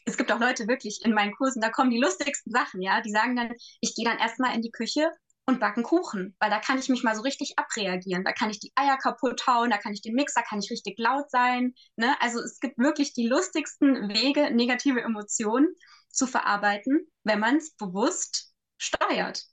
[0.07, 3.01] es gibt auch Leute wirklich in meinen Kursen, da kommen die lustigsten Sachen, ja.
[3.01, 5.09] Die sagen dann, ich gehe dann erstmal in die Küche
[5.47, 8.23] und backen Kuchen, weil da kann ich mich mal so richtig abreagieren.
[8.23, 10.97] Da kann ich die Eier kaputt hauen, da kann ich den Mixer, kann ich richtig
[10.97, 11.75] laut sein.
[11.95, 12.15] Ne?
[12.19, 15.67] Also es gibt wirklich die lustigsten Wege, negative Emotionen
[16.09, 19.45] zu verarbeiten, wenn man es bewusst steuert.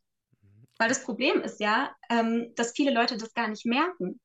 [0.79, 4.19] Weil das Problem ist ja, ähm, dass viele Leute das gar nicht merken.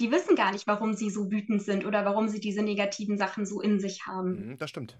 [0.00, 3.46] Die wissen gar nicht, warum sie so wütend sind oder warum sie diese negativen Sachen
[3.46, 4.48] so in sich haben.
[4.48, 4.98] Mhm, das stimmt.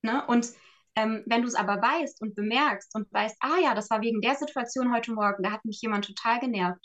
[0.00, 0.26] Ne?
[0.26, 0.54] Und
[0.96, 4.20] ähm, wenn du es aber weißt und bemerkst und weißt, ah ja, das war wegen
[4.20, 6.84] der Situation heute Morgen, da hat mich jemand total genervt.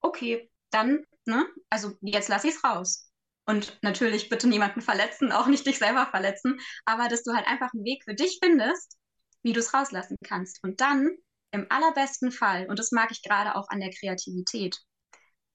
[0.00, 3.10] Okay, dann, ne, also jetzt lasse ich es raus.
[3.48, 7.72] Und natürlich bitte niemanden verletzen, auch nicht dich selber verletzen, aber dass du halt einfach
[7.72, 8.96] einen Weg für dich findest,
[9.42, 10.62] wie du es rauslassen kannst.
[10.64, 11.10] Und dann
[11.52, 14.80] im allerbesten Fall, und das mag ich gerade auch an der Kreativität,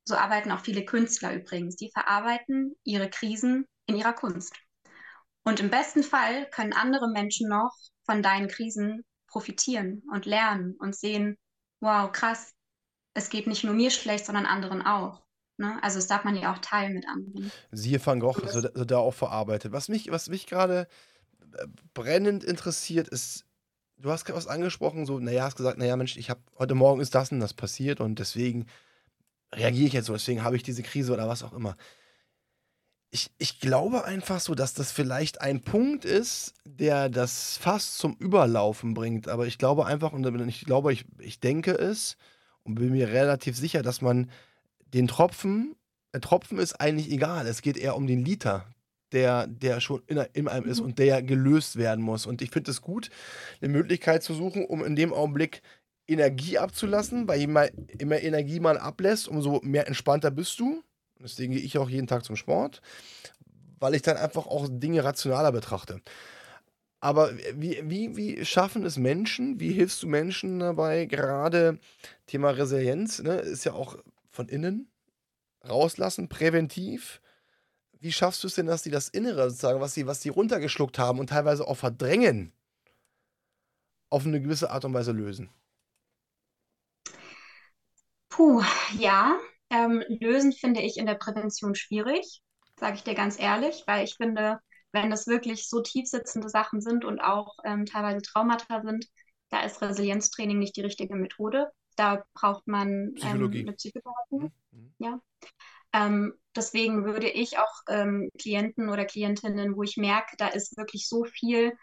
[0.05, 4.55] so arbeiten auch viele Künstler übrigens, die verarbeiten ihre Krisen in ihrer Kunst.
[5.43, 7.71] Und im besten Fall können andere Menschen noch
[8.05, 11.37] von deinen Krisen profitieren und lernen und sehen,
[11.79, 12.53] wow, krass,
[13.13, 15.21] es geht nicht nur mir schlecht, sondern anderen auch.
[15.57, 15.79] Ne?
[15.81, 17.51] Also das darf man ja auch teilen mit anderen.
[17.71, 19.71] Siehe Van Gogh, so, so da auch verarbeitet.
[19.71, 20.87] Was mich, was mich gerade
[21.53, 23.45] äh, brennend interessiert, ist,
[23.97, 27.01] du hast gerade was angesprochen, so, naja, hast gesagt, naja, Mensch, ich habe heute Morgen
[27.01, 28.65] ist das und das passiert und deswegen
[29.53, 31.75] reagiere ich jetzt so, deswegen habe ich diese Krise oder was auch immer
[33.11, 38.15] ich, ich glaube einfach so, dass das vielleicht ein Punkt ist, der das fast zum
[38.15, 39.27] Überlaufen bringt.
[39.27, 42.15] Aber ich glaube einfach, und ich glaube, ich, ich denke es
[42.63, 44.31] und bin mir relativ sicher, dass man
[44.93, 45.75] den Tropfen,
[46.13, 47.47] der Tropfen ist eigentlich egal.
[47.47, 48.65] Es geht eher um den Liter,
[49.11, 50.87] der, der schon in, in einem ist mhm.
[50.87, 52.25] und der gelöst werden muss.
[52.25, 53.09] Und ich finde es gut,
[53.61, 55.61] eine Möglichkeit zu suchen, um in dem Augenblick
[56.07, 60.81] Energie abzulassen, weil je mehr Energie man ablässt, umso mehr entspannter bist du.
[61.23, 62.81] Deswegen gehe ich auch jeden Tag zum Sport,
[63.79, 66.01] weil ich dann einfach auch Dinge rationaler betrachte.
[66.99, 71.79] Aber wie, wie, wie schaffen es Menschen, wie hilfst du Menschen dabei, gerade
[72.27, 73.97] Thema Resilienz, ne, ist ja auch
[74.29, 74.91] von innen
[75.67, 77.21] rauslassen, präventiv.
[77.99, 80.99] Wie schaffst du es denn, dass die das Innere sozusagen, was sie, was sie runtergeschluckt
[80.99, 82.53] haben und teilweise auch verdrängen,
[84.09, 85.49] auf eine gewisse Art und Weise lösen?
[88.29, 88.63] Puh,
[88.97, 89.39] ja,
[89.71, 92.41] ähm, lösen finde ich in der Prävention schwierig,
[92.79, 94.59] sage ich dir ganz ehrlich, weil ich finde,
[94.91, 99.05] wenn das wirklich so tiefsitzende Sachen sind und auch ähm, teilweise Traumata sind,
[99.49, 101.71] da ist Resilienztraining nicht die richtige Methode.
[101.95, 104.51] Da braucht man ähm, eine Psychotherapie.
[104.71, 104.93] Mhm.
[104.99, 105.19] Ja.
[105.93, 111.07] Ähm, deswegen würde ich auch ähm, Klienten oder Klientinnen, wo ich merke, da ist wirklich
[111.07, 111.73] so viel,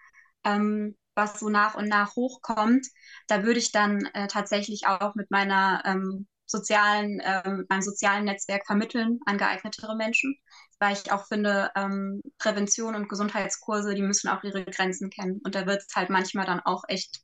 [0.44, 2.86] ähm, was so nach und nach hochkommt,
[3.26, 8.66] da würde ich dann äh, tatsächlich auch mit meiner ähm, sozialen, ähm, meinem sozialen Netzwerk
[8.66, 10.36] vermitteln an geeignetere Menschen,
[10.80, 15.40] weil ich auch finde, ähm, Prävention und Gesundheitskurse, die müssen auch ihre Grenzen kennen.
[15.44, 17.20] Und da wird es halt manchmal dann auch echt,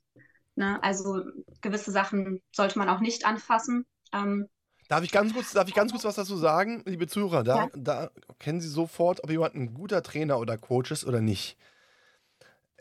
[0.55, 1.23] ne, also
[1.63, 3.87] gewisse Sachen sollte man auch nicht anfassen.
[4.13, 4.47] Ähm,
[4.89, 7.43] Darf ich ganz kurz, darf ich ganz kurz was dazu sagen, liebe Zuhörer?
[7.43, 7.69] Da, ja.
[7.75, 11.57] da kennen Sie sofort, ob jemand ein guter Trainer oder Coach ist oder nicht.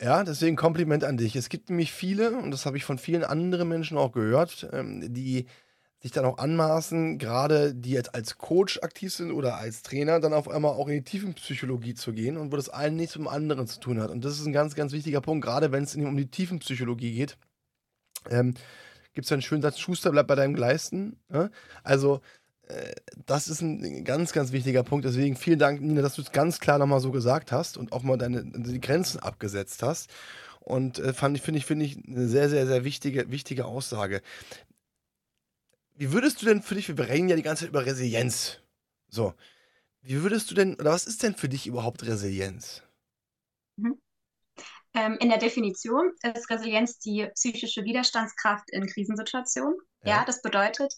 [0.00, 1.34] Ja, deswegen Kompliment an dich.
[1.36, 5.14] Es gibt nämlich viele, und das habe ich von vielen anderen Menschen auch gehört, ähm,
[5.14, 5.46] die
[6.04, 10.34] sich dann auch anmaßen, gerade die jetzt als Coach aktiv sind oder als Trainer, dann
[10.34, 13.28] auf einmal auch in die Tiefenpsychologie zu gehen und wo das eine nichts mit dem
[13.28, 14.10] anderen zu tun hat.
[14.10, 17.38] Und das ist ein ganz, ganz wichtiger Punkt, gerade wenn es um die Tiefenpsychologie geht.
[18.28, 18.52] Ähm,
[19.14, 21.16] Gibt es einen schönen Satz, Schuster bleibt bei deinem Gleisten.
[21.32, 21.48] Ja?
[21.84, 22.20] Also,
[22.68, 22.92] äh,
[23.24, 25.06] das ist ein ganz, ganz wichtiger Punkt.
[25.06, 28.02] Deswegen vielen Dank, Nina, dass du es ganz klar nochmal so gesagt hast und auch
[28.02, 30.10] mal deine die Grenzen abgesetzt hast.
[30.60, 34.20] Und äh, finde ich, finde ich eine sehr, sehr, sehr wichtige, wichtige Aussage.
[35.94, 38.60] Wie würdest du denn für dich, wir reden ja die ganze Zeit über Resilienz.
[39.08, 39.34] So.
[40.00, 42.82] Wie würdest du denn, oder was ist denn für dich überhaupt Resilienz?
[43.76, 43.98] Mhm.
[44.92, 49.76] Ähm, in der Definition ist Resilienz die psychische Widerstandskraft in Krisensituationen.
[50.02, 50.92] Ja, ja das bedeutet,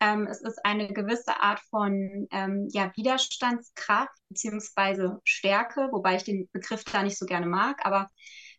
[0.00, 5.16] ähm, es ist eine gewisse Art von ähm, ja, Widerstandskraft bzw.
[5.24, 8.10] Stärke, wobei ich den Begriff da nicht so gerne mag, aber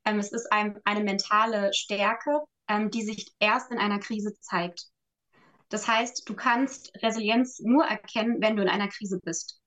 [0.05, 4.87] ähm, es ist ein, eine mentale Stärke, ähm, die sich erst in einer Krise zeigt.
[5.75, 9.59] Das heißt, du kannst Resilienz nur erkennen, wenn du in einer Krise bist.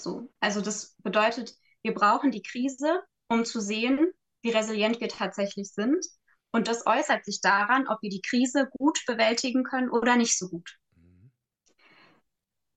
[0.00, 0.32] So.
[0.38, 6.06] Also das bedeutet, wir brauchen die Krise, um zu sehen, wie resilient wir tatsächlich sind.
[6.52, 10.50] Und das äußert sich daran, ob wir die Krise gut bewältigen können oder nicht so
[10.50, 10.76] gut.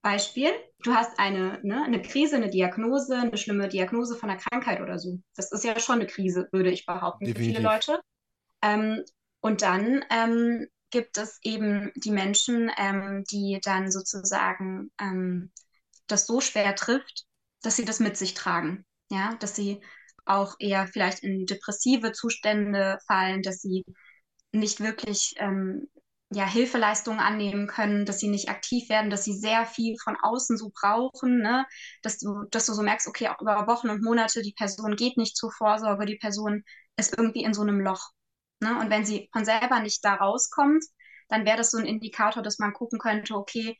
[0.01, 0.49] Beispiel,
[0.79, 4.97] du hast eine, ne, eine Krise, eine Diagnose, eine schlimme Diagnose von einer Krankheit oder
[4.97, 5.19] so.
[5.35, 7.53] Das ist ja schon eine Krise, würde ich behaupten, Definitiv.
[7.53, 7.99] für viele Leute.
[8.63, 9.03] Ähm,
[9.41, 15.51] und dann ähm, gibt es eben die Menschen, ähm, die dann sozusagen ähm,
[16.07, 17.25] das so schwer trifft,
[17.61, 18.85] dass sie das mit sich tragen.
[19.11, 19.81] Ja, dass sie
[20.25, 23.83] auch eher vielleicht in depressive Zustände fallen, dass sie
[24.51, 25.87] nicht wirklich ähm,
[26.31, 30.57] ja, Hilfeleistungen annehmen können, dass sie nicht aktiv werden, dass sie sehr viel von außen
[30.57, 31.65] so brauchen, ne?
[32.03, 35.17] dass, du, dass du so merkst, okay, auch über Wochen und Monate, die Person geht
[35.17, 36.63] nicht zur Vorsorge, die Person
[36.97, 38.11] ist irgendwie in so einem Loch.
[38.59, 38.79] Ne?
[38.79, 40.83] Und wenn sie von selber nicht da rauskommt,
[41.29, 43.77] dann wäre das so ein Indikator, dass man gucken könnte, okay,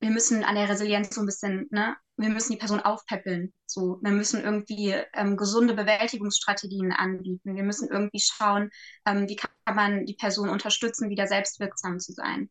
[0.00, 3.52] wir müssen an der Resilienz so ein bisschen, ne, wir müssen die Person aufpäppeln.
[3.66, 7.56] So, wir müssen irgendwie ähm, gesunde Bewältigungsstrategien anbieten.
[7.56, 8.70] Wir müssen irgendwie schauen,
[9.06, 12.50] ähm, wie kann man die Person unterstützen, wieder selbstwirksam zu sein.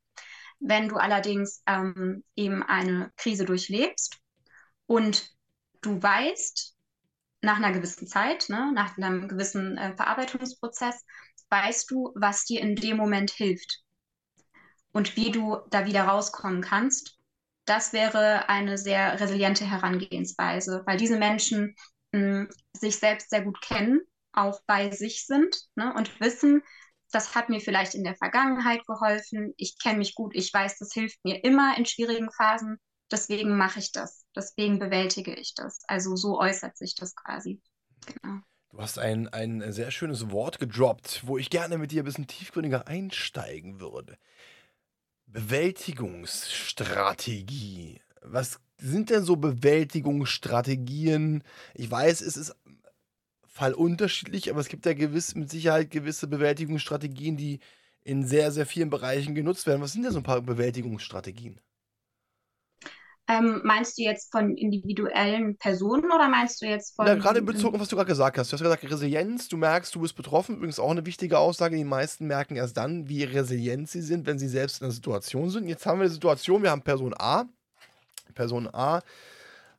[0.60, 4.18] Wenn du allerdings ähm, eben eine Krise durchlebst
[4.88, 5.30] und
[5.82, 6.76] du weißt,
[7.42, 11.06] nach einer gewissen Zeit, ne, nach einem gewissen äh, Verarbeitungsprozess,
[11.64, 13.82] weißt du, was dir in dem Moment hilft
[14.92, 17.16] und wie du da wieder rauskommen kannst
[17.66, 21.76] das wäre eine sehr resiliente Herangehensweise, weil diese Menschen
[22.12, 26.62] mh, hm, sich selbst sehr gut kennen, auch bei sich sind ne, und wissen,
[27.12, 30.94] das hat mir vielleicht in der Vergangenheit geholfen, ich kenne mich gut, ich weiß, das
[30.94, 32.78] hilft mir immer in schwierigen Phasen,
[33.12, 35.80] deswegen mache ich das, deswegen bewältige ich das.
[35.88, 37.62] Also so äußert sich das quasi.
[38.06, 38.42] Genau.
[38.76, 42.28] Du hast ein, ein sehr schönes Wort gedroppt, wo ich gerne mit dir ein bisschen
[42.28, 44.18] tiefgründiger einsteigen würde.
[45.28, 48.02] Bewältigungsstrategie.
[48.22, 51.42] Was sind denn so Bewältigungsstrategien?
[51.74, 52.54] Ich weiß, es ist
[53.48, 57.62] fallunterschiedlich, aber es gibt ja gewiss, mit Sicherheit gewisse Bewältigungsstrategien, die
[58.04, 59.82] in sehr, sehr vielen Bereichen genutzt werden.
[59.82, 61.62] Was sind denn so ein paar Bewältigungsstrategien?
[63.28, 67.08] Ähm, meinst du jetzt von individuellen Personen oder meinst du jetzt von.
[67.08, 68.52] Ja, gerade in Bezug auf was du gerade gesagt hast.
[68.52, 70.58] Du hast gesagt, Resilienz, du merkst, du bist betroffen.
[70.58, 71.76] Übrigens auch eine wichtige Aussage.
[71.76, 75.50] Die meisten merken erst dann, wie resilient sie sind, wenn sie selbst in der Situation
[75.50, 75.68] sind.
[75.68, 77.46] Jetzt haben wir die Situation, wir haben Person A.
[78.36, 79.02] Person A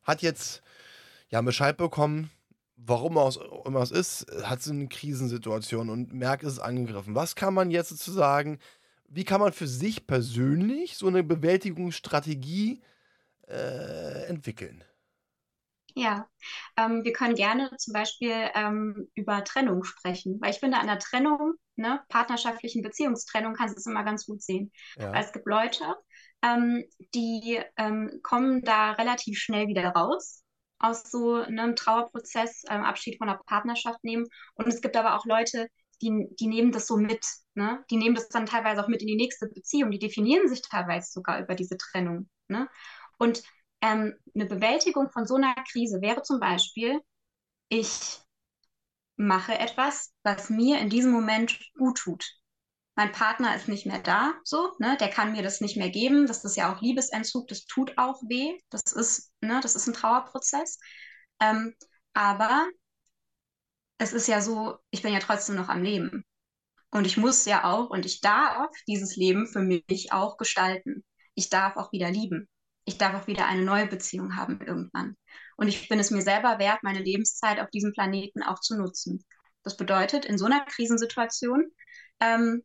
[0.03, 0.63] hat jetzt
[1.29, 2.31] ja Bescheid bekommen,
[2.77, 7.15] warum auch immer es ist, hat sie eine Krisensituation und merkt, es ist angegriffen.
[7.15, 8.59] Was kann man jetzt sozusagen,
[9.09, 12.96] wie kann man für sich persönlich so eine Bewältigungsstrategie äh,
[13.49, 14.85] entwickeln?
[15.99, 16.29] Ja,
[16.77, 20.99] ähm, wir können gerne zum Beispiel ähm, über Trennung sprechen, weil ich finde, an der
[20.99, 24.71] Trennung, ne, partnerschaftlichen Beziehungstrennung, kannst du es immer ganz gut sehen.
[24.99, 25.13] Ja.
[25.13, 25.85] Weil es gibt Leute,
[26.43, 30.43] ähm, die ähm, kommen da relativ schnell wieder raus
[30.79, 34.27] aus so einem Trauerprozess, ähm, Abschied von der Partnerschaft nehmen.
[34.55, 35.69] Und es gibt aber auch Leute,
[36.03, 37.25] die, die nehmen das so mit.
[37.55, 37.83] Ne?
[37.91, 39.91] Die nehmen das dann teilweise auch mit in die nächste Beziehung.
[39.91, 42.29] Die definieren sich teilweise sogar über diese Trennung.
[42.49, 42.69] Ne?
[43.19, 43.43] Und
[43.81, 47.01] ähm, eine Bewältigung von so einer Krise wäre zum Beispiel,
[47.69, 48.21] ich
[49.17, 52.25] mache etwas, was mir in diesem Moment gut tut.
[52.95, 56.27] Mein Partner ist nicht mehr da, so, ne, der kann mir das nicht mehr geben.
[56.27, 58.59] Das ist ja auch Liebesentzug, das tut auch weh.
[58.71, 60.79] Das ist, ne, das ist ein Trauerprozess.
[61.41, 61.75] Ähm,
[62.15, 62.67] aber
[63.99, 66.25] es ist ja so, ich bin ja trotzdem noch am Leben.
[66.91, 71.05] Und ich muss ja auch und ich darf dieses Leben für mich auch gestalten.
[71.35, 72.49] Ich darf auch wieder lieben
[72.87, 75.17] ich darf auch wieder eine neue Beziehung haben irgendwann.
[75.57, 79.25] Und ich bin es mir selber wert, meine Lebenszeit auf diesem Planeten auch zu nutzen.
[79.65, 81.65] Das bedeutet, in so einer Krisensituation
[82.21, 82.63] ähm,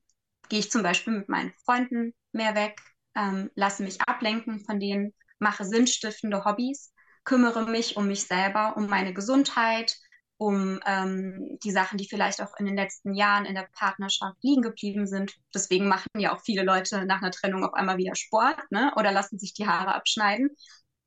[0.48, 2.80] gehe ich zum Beispiel mit meinen Freunden mehr weg,
[3.16, 8.88] ähm, lasse mich ablenken von denen, mache sinnstiftende Hobbys, kümmere mich um mich selber, um
[8.88, 9.98] meine Gesundheit,
[10.42, 14.64] um ähm, die Sachen, die vielleicht auch in den letzten Jahren in der Partnerschaft liegen
[14.64, 15.36] geblieben sind.
[15.54, 18.92] Deswegen machen ja auch viele Leute nach einer Trennung auf einmal wieder Sport ne?
[18.96, 20.50] oder lassen sich die Haare abschneiden.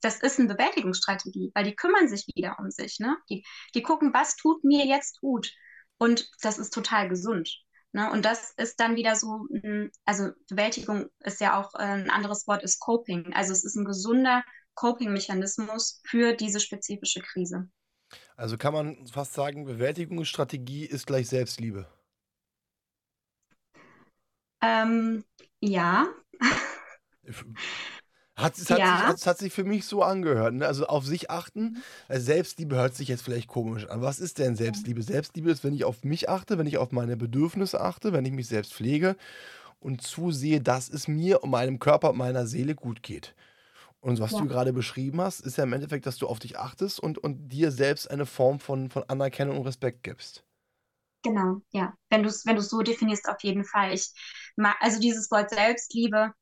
[0.00, 3.00] Das ist eine Bewältigungsstrategie, weil die kümmern sich wieder um sich.
[3.00, 3.16] Ne?
[3.28, 3.44] Die,
[3.74, 5.50] die gucken, was tut mir jetzt gut.
[5.98, 7.58] Und das ist total gesund.
[7.90, 8.12] Ne?
[8.12, 9.48] Und das ist dann wieder so,
[10.04, 13.34] also Bewältigung ist ja auch äh, ein anderes Wort, ist Coping.
[13.34, 14.44] Also es ist ein gesunder
[14.74, 17.68] Coping-Mechanismus für diese spezifische Krise.
[18.36, 21.86] Also kann man fast sagen, Bewältigungsstrategie ist gleich Selbstliebe.
[24.60, 25.24] Ähm,
[25.60, 26.06] ja.
[28.36, 28.96] Hat, es, hat, ja.
[28.96, 30.54] sich, hat, hat sich für mich so angehört.
[30.54, 30.66] Ne?
[30.66, 31.82] Also auf sich achten.
[32.08, 34.02] Also Selbstliebe hört sich jetzt vielleicht komisch an.
[34.02, 35.02] Was ist denn Selbstliebe?
[35.02, 38.32] Selbstliebe ist, wenn ich auf mich achte, wenn ich auf meine Bedürfnisse achte, wenn ich
[38.32, 39.16] mich selbst pflege
[39.78, 43.36] und zusehe, dass es mir und meinem Körper und meiner Seele gut geht.
[44.04, 44.40] Und was ja.
[44.40, 47.48] du gerade beschrieben hast, ist ja im Endeffekt, dass du auf dich achtest und, und
[47.48, 50.44] dir selbst eine Form von, von Anerkennung und Respekt gibst.
[51.22, 51.94] Genau, ja.
[52.10, 53.94] Wenn du es wenn so definierst, auf jeden Fall.
[53.94, 54.12] Ich
[54.80, 56.34] also dieses Wort Selbstliebe,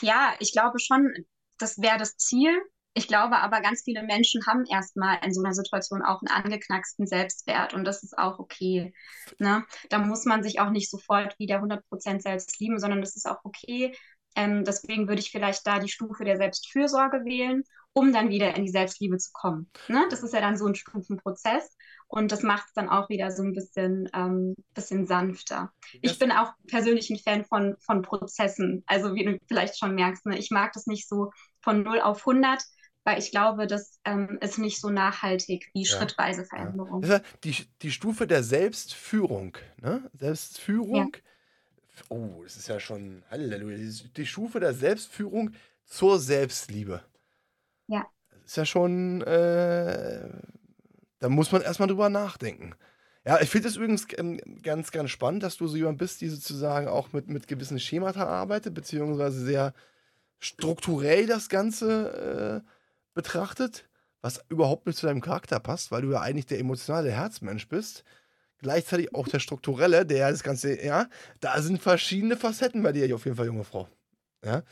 [0.00, 1.12] ja, ich glaube schon,
[1.58, 2.60] das wäre das Ziel.
[2.94, 7.06] Ich glaube aber, ganz viele Menschen haben erstmal in so einer Situation auch einen angeknacksten
[7.06, 8.92] Selbstwert und das ist auch okay.
[9.38, 9.64] Ne?
[9.90, 13.38] Da muss man sich auch nicht sofort wieder 100% selbst lieben, sondern das ist auch
[13.44, 13.94] okay,
[14.36, 18.64] Ähm, deswegen würde ich vielleicht da die Stufe der Selbstfürsorge wählen, um dann wieder in
[18.64, 19.70] die Selbstliebe zu kommen.
[19.88, 20.06] Ne?
[20.10, 21.76] Das ist ja dann so ein Stufenprozess
[22.08, 25.72] und das macht es dann auch wieder so ein bisschen, ähm, bisschen sanfter.
[26.02, 28.82] Das ich bin auch persönlich ein Fan von, von Prozessen.
[28.86, 30.38] Also wie du vielleicht schon merkst, ne?
[30.38, 31.30] ich mag das nicht so
[31.60, 32.62] von 0 auf 100,
[33.04, 35.96] weil ich glaube, das ähm, ist nicht so nachhaltig wie ja.
[35.96, 37.02] schrittweise Veränderung.
[37.02, 37.20] Ja.
[37.44, 39.58] Die, die Stufe der Selbstführung.
[39.80, 40.08] Ne?
[40.14, 41.12] Selbstführung.
[41.14, 41.20] Ja
[42.08, 43.78] Oh, das ist ja schon, Halleluja,
[44.16, 45.52] die Stufe der Selbstführung
[45.84, 47.02] zur Selbstliebe.
[47.86, 48.06] Ja.
[48.30, 50.28] Das ist ja schon, äh,
[51.18, 52.74] da muss man erstmal drüber nachdenken.
[53.24, 56.28] Ja, ich finde es übrigens ähm, ganz, ganz spannend, dass du so jemand bist, die
[56.28, 59.74] sozusagen auch mit, mit gewissen Schemata arbeitet, beziehungsweise sehr
[60.40, 62.68] strukturell das Ganze äh,
[63.14, 63.88] betrachtet,
[64.22, 68.04] was überhaupt nicht zu deinem Charakter passt, weil du ja eigentlich der emotionale Herzmensch bist
[68.62, 71.08] gleichzeitig auch der strukturelle, der das Ganze, ja,
[71.40, 73.88] da sind verschiedene Facetten bei dir auf jeden Fall, junge Frau.
[74.44, 74.62] Ja.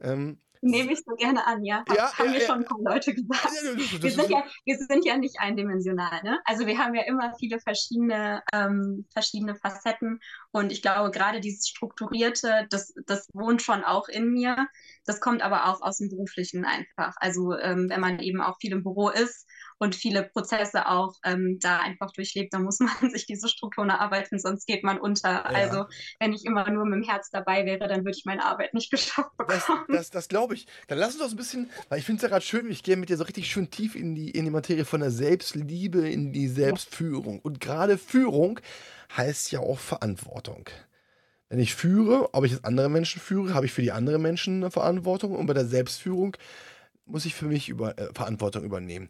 [0.00, 1.82] Ähm, Nehme ich so gerne an, ja.
[1.88, 4.02] ja haben ja, mir ja, schon ein paar Leute gesagt.
[4.02, 6.38] wir, sind ja, wir sind ja nicht eindimensional, ne?
[6.44, 10.20] Also wir haben ja immer viele verschiedene, ähm, verschiedene Facetten
[10.50, 14.68] und ich glaube, gerade dieses Strukturierte, das, das wohnt schon auch in mir.
[15.06, 17.14] Das kommt aber auch aus dem Beruflichen einfach.
[17.16, 19.46] Also ähm, wenn man eben auch viel im Büro ist
[19.80, 24.38] und viele Prozesse auch ähm, da einfach durchlebt, dann muss man sich diese Strukturen erarbeiten,
[24.38, 25.30] sonst geht man unter.
[25.30, 25.42] Ja.
[25.44, 25.86] Also
[26.20, 28.90] wenn ich immer nur mit dem Herz dabei wäre, dann würde ich meine Arbeit nicht
[28.90, 29.86] geschafft bekommen.
[29.88, 30.66] Das, das, das glaube ich.
[30.86, 32.96] Dann lass uns doch ein bisschen, weil ich finde es ja gerade schön, ich gehe
[32.96, 36.32] mit dir so richtig schön tief in die, in die Materie von der Selbstliebe, in
[36.32, 37.40] die Selbstführung.
[37.40, 38.60] Und gerade Führung
[39.16, 40.68] heißt ja auch Verantwortung.
[41.48, 44.56] Wenn ich führe, ob ich jetzt andere Menschen führe, habe ich für die anderen Menschen
[44.56, 45.34] eine Verantwortung.
[45.34, 46.36] Und bei der Selbstführung
[47.06, 49.08] muss ich für mich über, äh, Verantwortung übernehmen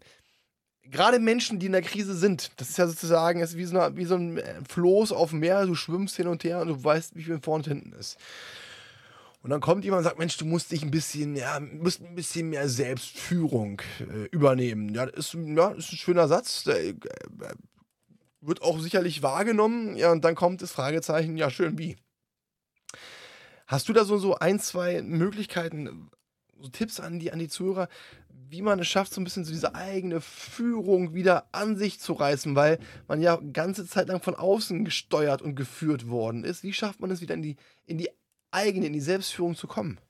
[0.91, 3.97] gerade Menschen, die in der Krise sind, das ist ja sozusagen ist wie, so eine,
[3.97, 6.85] wie so ein äh, Floß auf dem Meer, du schwimmst hin und her und du
[6.85, 8.19] weißt, wie viel vorne und hinten ist.
[9.43, 12.15] Und dann kommt jemand und sagt, Mensch, du musst dich ein bisschen, ja, musst ein
[12.15, 14.95] bisschen mehr Selbstführung äh, übernehmen.
[14.95, 16.65] Ja, das ist, ja, ist ein schöner Satz.
[16.65, 16.95] Der, äh,
[18.43, 19.97] wird auch sicherlich wahrgenommen.
[19.97, 21.97] Ja, und dann kommt das Fragezeichen, ja, schön, wie?
[23.67, 26.11] Hast du da so, so ein, zwei Möglichkeiten,
[26.59, 27.89] so Tipps an die, an die Zuhörer,
[28.51, 32.13] wie man es schafft, so ein bisschen so diese eigene Führung wieder an sich zu
[32.13, 36.65] reißen, weil man ja ganze Zeit lang von außen gesteuert und geführt worden ist.
[36.65, 38.11] Wie schafft man es wieder in die, in die
[38.51, 40.01] eigene, in die Selbstführung zu kommen?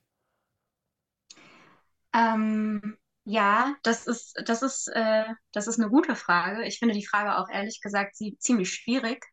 [2.14, 6.64] Ähm, ja, das ist, das, ist, äh, das ist eine gute Frage.
[6.64, 9.24] Ich finde die Frage auch ehrlich gesagt ziemlich schwierig,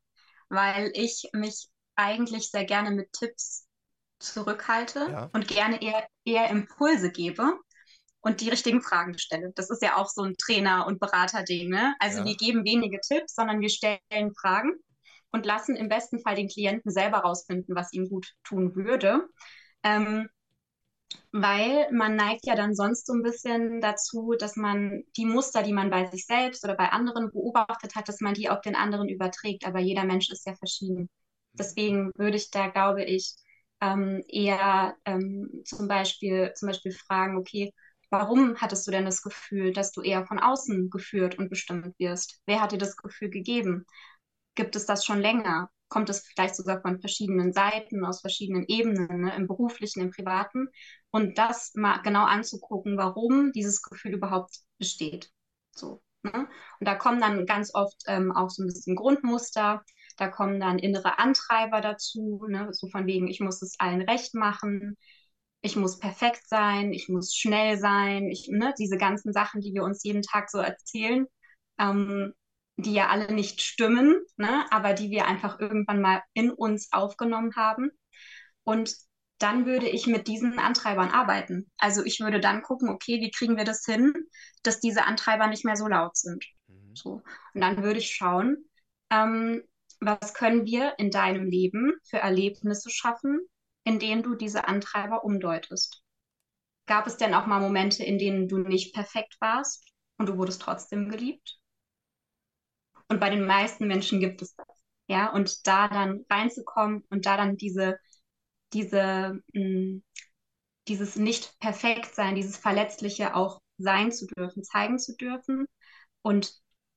[0.49, 3.67] weil ich mich eigentlich sehr gerne mit Tipps
[4.19, 5.29] zurückhalte ja.
[5.31, 7.57] und gerne eher, eher Impulse gebe
[8.27, 9.53] und die richtigen Fragen stelle.
[9.55, 11.69] Das ist ja auch so ein Trainer- und Berater-Ding.
[11.69, 11.95] Ne?
[11.99, 12.25] Also ja.
[12.25, 14.73] wir geben wenige Tipps, sondern wir stellen Fragen
[15.31, 19.29] und lassen im besten Fall den Klienten selber rausfinden, was ihm gut tun würde.
[19.81, 20.27] Ähm,
[21.31, 25.71] weil man neigt ja dann sonst so ein bisschen dazu, dass man die Muster, die
[25.71, 29.07] man bei sich selbst oder bei anderen beobachtet hat, dass man die auf den anderen
[29.07, 29.65] überträgt.
[29.65, 31.09] Aber jeder Mensch ist ja verschieden.
[31.53, 33.35] Deswegen würde ich da, glaube ich,
[33.79, 37.71] ähm, eher ähm, zum, Beispiel, zum Beispiel fragen, okay,
[38.09, 42.41] Warum hattest du denn das Gefühl, dass du eher von außen geführt und bestimmt wirst?
[42.45, 43.85] Wer hat dir das Gefühl gegeben?
[44.55, 45.69] Gibt es das schon länger?
[45.89, 50.69] Kommt es vielleicht sogar von verschiedenen Seiten, aus verschiedenen Ebenen, ne, im beruflichen, im privaten?
[51.11, 55.31] Und das mal genau anzugucken, warum dieses Gefühl überhaupt besteht.
[55.71, 56.01] So.
[56.23, 56.47] Ne?
[56.79, 59.83] Und da kommen dann ganz oft ähm, auch so ein bisschen Grundmuster,
[60.17, 62.69] da kommen dann innere Antreiber dazu, ne?
[62.73, 64.97] so von wegen, ich muss es allen recht machen,
[65.61, 69.83] ich muss perfekt sein, ich muss schnell sein, ich, ne, diese ganzen Sachen, die wir
[69.83, 71.25] uns jeden Tag so erzählen,
[71.79, 72.33] ähm,
[72.77, 77.53] die ja alle nicht stimmen, ne, aber die wir einfach irgendwann mal in uns aufgenommen
[77.55, 77.89] haben.
[78.63, 78.95] Und
[79.39, 81.69] dann würde ich mit diesen Antreibern arbeiten.
[81.77, 84.13] Also ich würde dann gucken, okay, wie kriegen wir das hin,
[84.63, 86.43] dass diese Antreiber nicht mehr so laut sind.
[86.67, 86.95] Mhm.
[86.95, 87.21] So.
[87.53, 88.65] Und dann würde ich schauen,
[89.09, 89.63] ähm,
[89.99, 93.39] was können wir in deinem Leben für Erlebnisse schaffen,
[93.87, 96.03] in denen du diese Antreiber umdeutest?
[96.87, 100.61] Gab es denn auch mal Momente, in denen du nicht perfekt warst und du wurdest
[100.61, 101.57] trotzdem geliebt?
[103.07, 104.67] Und bei den meisten Menschen gibt es das.
[105.07, 107.97] Ja, und da dann reinzukommen und da dann diese,
[108.73, 110.03] diese, mh, hm,
[110.89, 115.65] dieses nicht perfekt sein, dieses Verletzliche auch sein zu dürfen, zeigen zu dürfen.
[116.23, 116.53] Und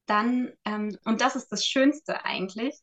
[0.07, 2.77] dann, ähm, und das ist das Schönste eigentlich,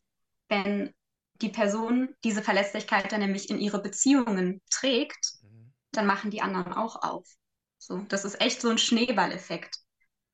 [0.48, 0.94] wenn
[1.40, 5.72] die Person diese Verlässlichkeit dann nämlich in ihre Beziehungen trägt, mhm.
[5.92, 7.28] dann machen die anderen auch auf.
[7.78, 9.76] So, das ist echt so ein Schneeballeffekt.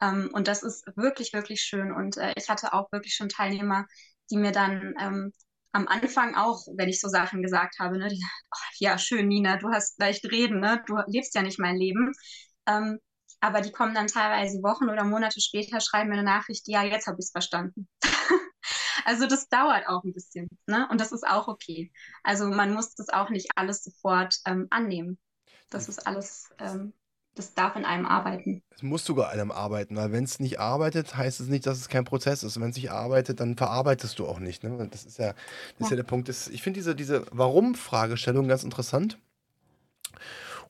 [0.00, 1.92] Ähm, und das ist wirklich, wirklich schön.
[1.92, 3.86] Und äh, ich hatte auch wirklich schon Teilnehmer,
[4.30, 5.32] die mir dann ähm,
[5.72, 9.57] am Anfang auch, wenn ich so Sachen gesagt habe, ne, die, oh, ja, schön, Nina,
[9.57, 10.82] du hast leicht reden, ne?
[10.86, 12.12] Du lebst ja nicht mein Leben.
[12.66, 12.98] Ähm,
[13.40, 17.07] aber die kommen dann teilweise Wochen oder Monate später, schreiben mir eine Nachricht, ja, jetzt
[17.07, 17.88] habe ich es verstanden.
[19.05, 20.88] also das dauert auch ein bisschen, ne?
[20.90, 21.92] Und das ist auch okay.
[22.22, 25.18] Also man muss das auch nicht alles sofort ähm, annehmen.
[25.70, 26.92] Das ist alles ähm,
[27.34, 28.62] das darf in einem arbeiten.
[28.70, 31.78] Es muss sogar in einem arbeiten, weil wenn es nicht arbeitet, heißt es nicht, dass
[31.78, 32.61] es kein Prozess ist.
[32.61, 34.62] wenn es nicht arbeitet, dann verarbeitest du auch nicht.
[34.62, 34.88] Ne?
[34.90, 35.36] Das ist ja, das
[35.78, 35.84] ja.
[35.86, 36.28] Ist ja der Punkt.
[36.28, 39.18] Ich finde diese, diese Warum-Fragestellung ganz interessant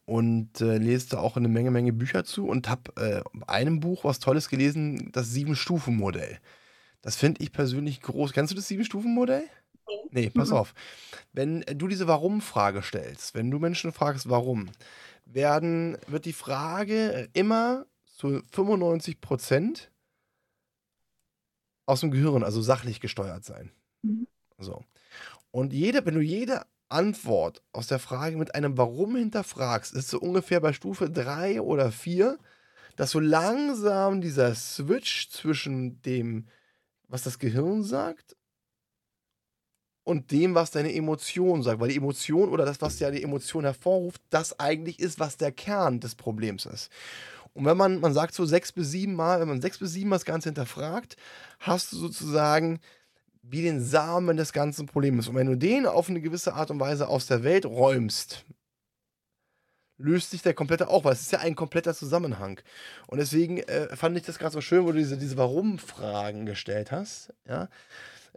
[0.07, 4.05] und äh, lese da auch eine Menge, Menge Bücher zu und habe äh, einem Buch
[4.05, 6.39] was Tolles gelesen, das Sieben-Stufen-Modell.
[7.05, 8.33] Das finde ich persönlich groß.
[8.33, 9.45] Kennst du das Sieben-Stufen-Modell?
[10.11, 10.57] Nee, pass mhm.
[10.57, 10.75] auf.
[11.35, 14.71] Wenn du diese Warum-Frage stellst, wenn du Menschen fragst, warum,
[15.27, 19.91] werden, wird die Frage immer zu 95 Prozent
[21.85, 23.71] aus dem Gehirn, also sachlich gesteuert sein.
[24.01, 24.27] Mhm.
[24.59, 24.83] So.
[25.51, 30.19] Und jede, wenn du jede Antwort aus der Frage mit einem Warum hinterfragst, ist so
[30.21, 32.39] ungefähr bei Stufe 3 oder 4,
[32.97, 36.47] dass so langsam dieser Switch zwischen dem,
[37.09, 38.37] was das Gehirn sagt
[40.05, 41.81] und dem, was deine Emotion sagt.
[41.81, 45.53] Weil die Emotion oder das, was ja die Emotion hervorruft, das eigentlich ist, was der
[45.53, 46.91] Kern des Problems ist.
[47.55, 50.11] Und wenn man, man sagt so sechs bis sieben Mal, wenn man sechs bis sieben
[50.11, 51.17] Mal das Ganze hinterfragt,
[51.61, 52.81] hast du sozusagen
[53.43, 55.29] wie den Samen des ganzen Problems.
[55.29, 58.45] Und wenn du den auf eine gewisse Art und Weise aus der Welt räumst,
[59.97, 62.61] löst sich der komplette auch, weil es ist ja ein kompletter Zusammenhang.
[63.07, 66.91] Und deswegen äh, fand ich das gerade so schön, wo du diese, diese Warum-Fragen gestellt
[66.93, 67.33] hast.
[67.47, 67.69] Ja?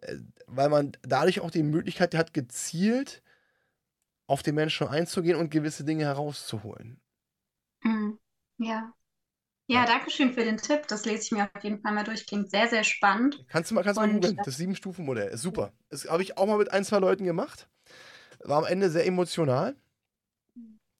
[0.01, 3.23] Äh, weil man dadurch auch die Möglichkeit hat, gezielt
[4.27, 6.99] auf den Menschen einzugehen und gewisse Dinge herauszuholen.
[7.83, 8.19] Mhm.
[8.59, 8.93] Ja.
[9.69, 10.87] Ja, danke schön für den Tipp.
[10.87, 12.25] Das lese ich mir auf jeden Fall mal durch.
[12.25, 13.45] Klingt sehr, sehr spannend.
[13.49, 14.39] Kannst du mal, kannst du mal googeln.
[14.45, 15.73] Das Sieben-Stufen-Modell ist super.
[15.89, 17.67] Das habe ich auch mal mit ein, zwei Leuten gemacht.
[18.39, 19.75] War am Ende sehr emotional.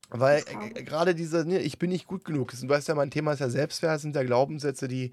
[0.09, 2.51] Weil äh, gerade diese, ne, ich bin nicht gut genug.
[2.51, 5.11] Du weißt ja, mein Thema ist ja Selbstwert, sind ja Glaubenssätze, die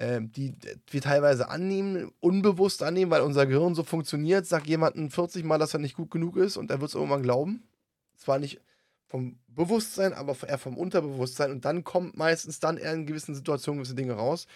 [0.00, 0.54] äh, die
[0.90, 4.46] wir teilweise annehmen, unbewusst annehmen, weil unser Gehirn so funktioniert.
[4.46, 7.22] Sag jemandem 40 Mal, dass er nicht gut genug ist und er wird es irgendwann
[7.22, 7.68] glauben.
[8.16, 8.60] Zwar nicht
[9.06, 11.50] vom Bewusstsein, aber eher vom Unterbewusstsein.
[11.50, 14.46] Und dann kommt meistens dann eher in gewissen Situationen gewisse Dinge raus.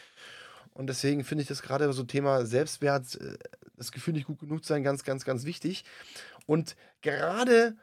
[0.73, 3.37] Und deswegen finde ich das gerade so Thema Selbstwert, äh,
[3.77, 5.85] das Gefühl, nicht gut genug zu sein, ganz, ganz, ganz wichtig.
[6.47, 7.77] Und gerade,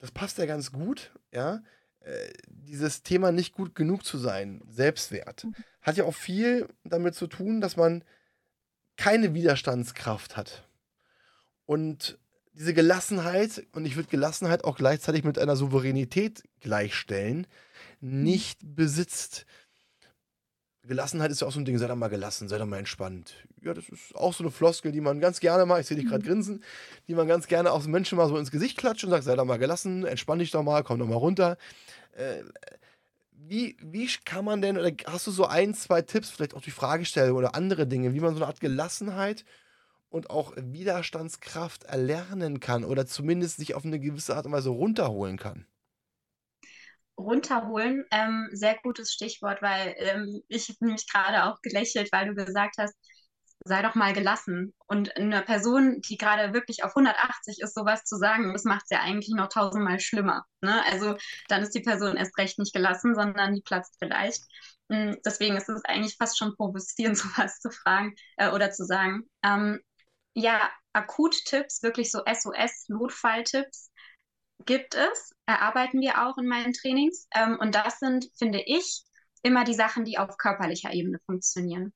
[0.00, 1.62] das passt ja ganz gut, ja,
[2.00, 5.54] äh, dieses Thema nicht gut genug zu sein, Selbstwert, mhm.
[5.82, 8.02] hat ja auch viel damit zu tun, dass man
[8.96, 10.66] keine Widerstandskraft hat.
[11.66, 12.18] Und
[12.52, 17.46] diese Gelassenheit, und ich würde Gelassenheit auch gleichzeitig mit einer Souveränität gleichstellen,
[18.00, 18.22] mhm.
[18.22, 19.46] nicht besitzt.
[20.90, 23.32] Gelassenheit ist ja auch so ein Ding, sei doch mal gelassen, sei doch mal entspannt.
[23.62, 26.06] Ja, das ist auch so eine Floskel, die man ganz gerne mal, ich sehe dich
[26.06, 26.28] gerade mhm.
[26.28, 26.64] grinsen,
[27.06, 29.44] die man ganz gerne aus Menschen mal so ins Gesicht klatscht und sagt, sei doch
[29.44, 31.58] mal gelassen, entspann dich doch mal, komm doch mal runter.
[32.12, 32.42] Äh,
[33.30, 36.72] wie, wie kann man denn, oder hast du so ein, zwei Tipps, vielleicht auch die
[36.72, 39.44] Fragestellung oder andere Dinge, wie man so eine Art Gelassenheit
[40.08, 45.38] und auch Widerstandskraft erlernen kann oder zumindest sich auf eine gewisse Art und Weise runterholen
[45.38, 45.66] kann?
[47.20, 48.04] Runterholen.
[48.10, 52.76] Ähm, sehr gutes Stichwort, weil ähm, ich habe nämlich gerade auch gelächelt, weil du gesagt
[52.78, 52.94] hast,
[53.64, 54.74] sei doch mal gelassen.
[54.86, 58.90] Und eine Person, die gerade wirklich auf 180 ist, sowas zu sagen, das macht es
[58.90, 60.44] ja eigentlich noch tausendmal schlimmer.
[60.62, 60.82] Ne?
[60.90, 61.16] Also
[61.48, 64.42] dann ist die Person erst recht nicht gelassen, sondern die platzt vielleicht.
[64.90, 69.28] Hm, deswegen ist es eigentlich fast schon provozierend, sowas zu fragen äh, oder zu sagen.
[69.44, 69.80] Ähm,
[70.34, 73.89] ja, Akut-Tipps, wirklich so SOS-Notfalltipps
[74.66, 77.26] gibt es, erarbeiten wir auch in meinen Trainings.
[77.34, 79.02] Ähm, und das sind, finde ich,
[79.42, 81.92] immer die Sachen, die auf körperlicher Ebene funktionieren.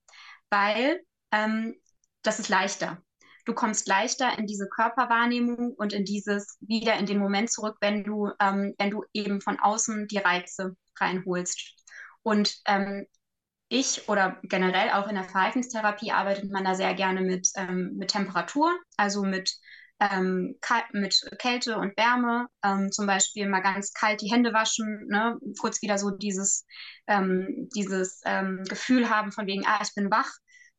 [0.50, 1.00] Weil
[1.32, 1.74] ähm,
[2.22, 3.02] das ist leichter.
[3.44, 8.02] Du kommst leichter in diese Körperwahrnehmung und in dieses wieder in den Moment zurück, wenn
[8.02, 11.74] du, ähm, wenn du eben von außen die Reize reinholst.
[12.22, 13.06] Und ähm,
[13.68, 18.10] ich oder generell auch in der Verhaltenstherapie arbeitet man da sehr gerne mit, ähm, mit
[18.10, 19.52] Temperatur, also mit
[20.00, 20.58] ähm,
[20.92, 25.38] mit Kälte und Wärme, ähm, zum Beispiel mal ganz kalt die Hände waschen, ne?
[25.60, 26.66] kurz wieder so dieses,
[27.06, 30.30] ähm, dieses ähm, Gefühl haben von wegen, ah, ich bin wach,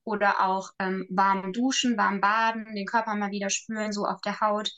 [0.04, 4.40] oder auch ähm, warm duschen, warm baden, den Körper mal wieder spüren, so auf der
[4.40, 4.70] Haut.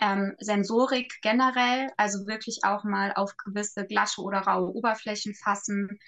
[0.00, 6.00] Ähm, Sensorik generell, also wirklich auch mal auf gewisse glatte oder raue Oberflächen fassen.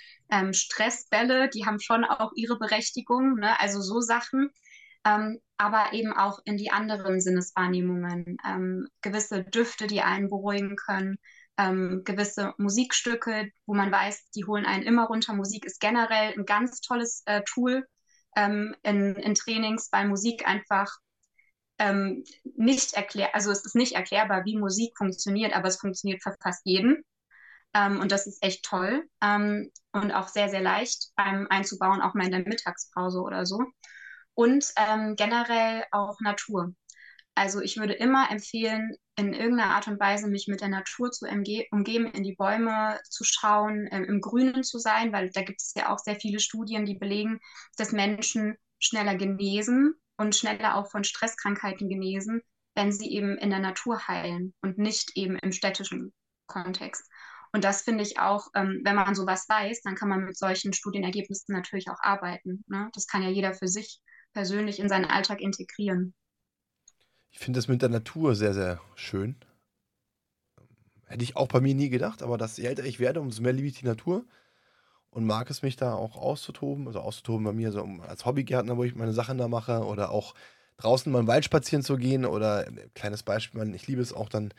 [0.51, 3.61] Stressbälle, die haben schon auch ihre Berechtigung, ne?
[3.61, 4.51] also so Sachen.
[5.05, 8.37] Ähm, aber eben auch in die anderen Sinneswahrnehmungen.
[8.47, 11.17] Ähm, gewisse Düfte, die einen beruhigen können.
[11.57, 15.35] Ähm, gewisse Musikstücke, wo man weiß, die holen einen immer runter.
[15.35, 17.87] Musik ist generell ein ganz tolles äh, Tool,
[18.37, 20.91] ähm, in, in Trainings, weil Musik einfach
[21.79, 22.25] ähm,
[22.57, 26.63] nicht erklärt, also es ist nicht erklärbar, wie Musik funktioniert, aber es funktioniert für fast
[26.65, 27.03] jeden.
[27.75, 32.27] Ähm, und das ist echt toll ähm, und auch sehr, sehr leicht einzubauen, auch mal
[32.27, 33.59] in der Mittagspause oder so.
[34.35, 36.75] Und ähm, generell auch Natur.
[37.37, 41.27] Also ich würde immer empfehlen, in irgendeiner Art und Weise mich mit der Natur zu
[41.27, 45.73] umgeben, in die Bäume zu schauen, ähm, im Grünen zu sein, weil da gibt es
[45.77, 47.41] ja auch sehr viele Studien, die belegen,
[47.77, 52.43] dass Menschen schneller genesen und schneller auch von Stresskrankheiten genesen,
[52.75, 56.13] wenn sie eben in der Natur heilen und nicht eben im städtischen
[56.47, 57.09] Kontext.
[57.53, 60.73] Und das finde ich auch, ähm, wenn man sowas weiß, dann kann man mit solchen
[60.73, 62.65] Studienergebnissen natürlich auch arbeiten.
[62.67, 62.91] Ne?
[62.95, 64.01] Das kann ja jeder für sich
[64.35, 66.13] persönlich in seinen Alltag integrieren.
[67.31, 69.37] Ich finde das mit der Natur sehr, sehr schön.
[71.07, 73.53] Hätte ich auch bei mir nie gedacht, aber dass je älter ich werde, umso mehr
[73.53, 74.25] liebe ich die Natur
[75.11, 76.87] und mag es mich da auch auszutoben.
[76.87, 80.35] Also auszutoben bei mir so als Hobbygärtner, wo ich meine Sachen da mache oder auch
[80.77, 84.29] draußen mal im Wald spazieren zu gehen oder ein kleines Beispiel, ich liebe es auch
[84.29, 84.53] dann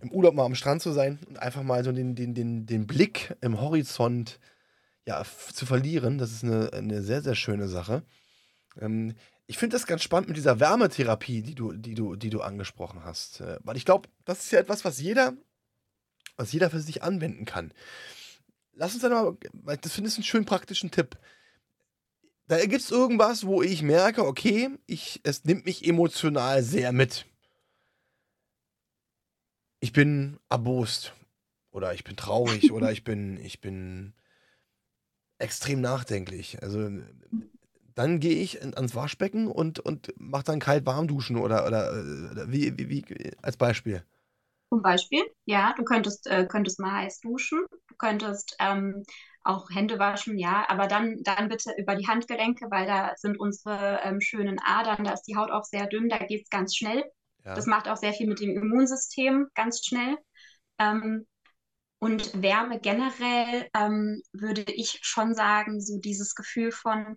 [0.00, 2.86] im Urlaub mal am Strand zu sein und einfach mal so den, den, den, den
[2.86, 4.38] Blick im Horizont
[5.06, 6.18] ja, zu verlieren.
[6.18, 8.02] Das ist eine, eine sehr, sehr schöne Sache.
[8.78, 9.14] Ähm,
[9.46, 13.04] ich finde das ganz spannend mit dieser Wärmetherapie, die du, die du, die du angesprochen
[13.04, 13.40] hast.
[13.40, 15.32] Äh, weil ich glaube, das ist ja etwas, was jeder,
[16.36, 17.72] was jeder für sich anwenden kann.
[18.74, 21.18] Lass uns dann mal, weil das finde ich einen schönen praktischen Tipp.
[22.46, 27.26] Da gibt es irgendwas, wo ich merke, okay, ich, es nimmt mich emotional sehr mit.
[29.80, 31.12] Ich bin erbost.
[31.70, 32.72] Oder ich bin traurig.
[32.72, 34.14] oder ich bin, ich bin
[35.38, 36.62] extrem nachdenklich.
[36.62, 36.90] Also
[37.98, 41.90] dann gehe ich ans Waschbecken und, und mache dann kalt warm duschen oder, oder,
[42.30, 44.04] oder wie, wie, wie, als Beispiel.
[44.70, 49.02] Zum Beispiel, ja, du könntest, äh, könntest mal heiß duschen, du könntest ähm,
[49.42, 54.00] auch Hände waschen, ja, aber dann, dann bitte über die Handgelenke, weil da sind unsere
[54.04, 57.02] ähm, schönen Adern, da ist die Haut auch sehr dünn, da geht es ganz schnell.
[57.44, 57.54] Ja.
[57.56, 60.16] Das macht auch sehr viel mit dem Immunsystem ganz schnell.
[60.78, 61.26] Ähm,
[61.98, 67.16] und Wärme generell ähm, würde ich schon sagen, so dieses Gefühl von,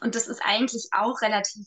[0.00, 1.66] und das ist eigentlich auch relativ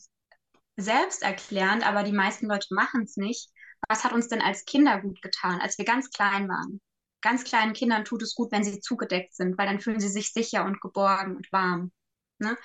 [0.76, 3.50] selbsterklärend, aber die meisten Leute machen es nicht.
[3.88, 6.80] Was hat uns denn als Kinder gut getan, als wir ganz klein waren?
[7.22, 10.32] Ganz kleinen Kindern tut es gut, wenn sie zugedeckt sind, weil dann fühlen sie sich
[10.32, 11.92] sicher und geborgen und warm.
[12.38, 12.56] Ne?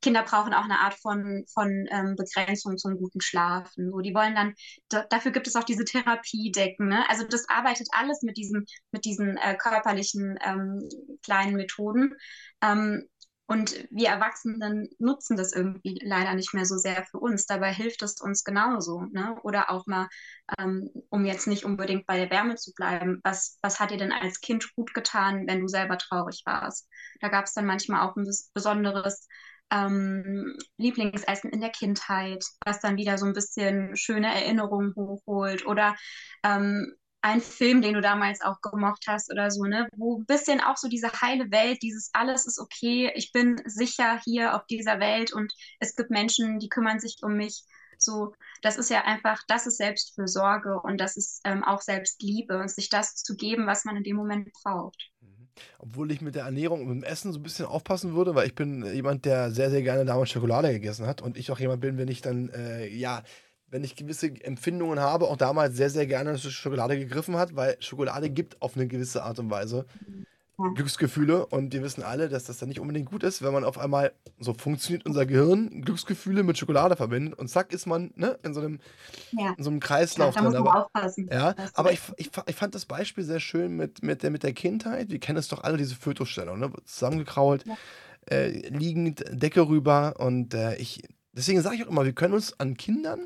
[0.00, 3.90] Kinder brauchen auch eine Art von, von ähm, Begrenzung zum guten Schlafen.
[3.90, 4.54] So, die wollen dann,
[4.88, 6.88] da, dafür gibt es auch diese Therapiedecken.
[6.88, 7.08] Ne?
[7.08, 10.88] Also das arbeitet alles mit diesen, mit diesen äh, körperlichen ähm,
[11.22, 12.14] kleinen Methoden.
[12.60, 13.08] Ähm,
[13.46, 17.46] und wir Erwachsenen nutzen das irgendwie leider nicht mehr so sehr für uns.
[17.46, 19.02] Dabei hilft es uns genauso.
[19.12, 19.36] Ne?
[19.42, 20.08] Oder auch mal,
[20.58, 24.12] ähm, um jetzt nicht unbedingt bei der Wärme zu bleiben, was, was hat dir denn
[24.12, 26.88] als Kind gut getan, wenn du selber traurig warst?
[27.20, 29.28] Da gab es dann manchmal auch ein besonderes
[29.70, 35.66] ähm, Lieblingsessen in der Kindheit, was dann wieder so ein bisschen schöne Erinnerungen hochholt.
[35.66, 35.96] Oder
[36.44, 39.88] ähm, ein Film, den du damals auch gemocht hast oder so, ne?
[39.96, 44.20] Wo ein bisschen auch so diese heile Welt, dieses alles ist okay, ich bin sicher
[44.24, 47.62] hier auf dieser Welt und es gibt Menschen, die kümmern sich um mich.
[47.96, 52.68] So, das ist ja einfach, das ist Selbstfürsorge und das ist ähm, auch Selbstliebe und
[52.68, 55.10] sich das zu geben, was man in dem Moment braucht.
[55.20, 55.48] Mhm.
[55.78, 58.48] Obwohl ich mit der Ernährung und mit dem Essen so ein bisschen aufpassen würde, weil
[58.48, 61.80] ich bin jemand, der sehr, sehr gerne damals Schokolade gegessen hat und ich auch jemand
[61.80, 63.22] bin, wenn ich dann, äh, ja,
[63.72, 67.76] wenn ich gewisse Empfindungen habe, auch damals sehr, sehr gerne zur Schokolade gegriffen hat, weil
[67.80, 69.86] Schokolade gibt auf eine gewisse Art und Weise
[70.58, 70.68] ja.
[70.74, 73.78] Glücksgefühle und wir wissen alle, dass das dann nicht unbedingt gut ist, wenn man auf
[73.78, 78.52] einmal, so funktioniert unser Gehirn, Glücksgefühle mit Schokolade verbindet und zack ist man ne, in,
[78.52, 78.78] so einem,
[79.32, 79.54] ja.
[79.56, 80.58] in so einem Kreislauf ja, da drin.
[80.58, 81.28] Muss man aber, aufpassen.
[81.32, 84.52] Ja, aber ich, ich, ich fand das Beispiel sehr schön mit, mit, der, mit der
[84.52, 85.10] Kindheit.
[85.10, 86.70] Wir kennen es doch alle, diese Fötusstellung, ne?
[86.84, 87.64] zusammengekrault,
[88.30, 91.02] äh, liegend, Decke rüber und äh, ich,
[91.32, 93.20] deswegen sage ich auch immer, wir können uns an Kindern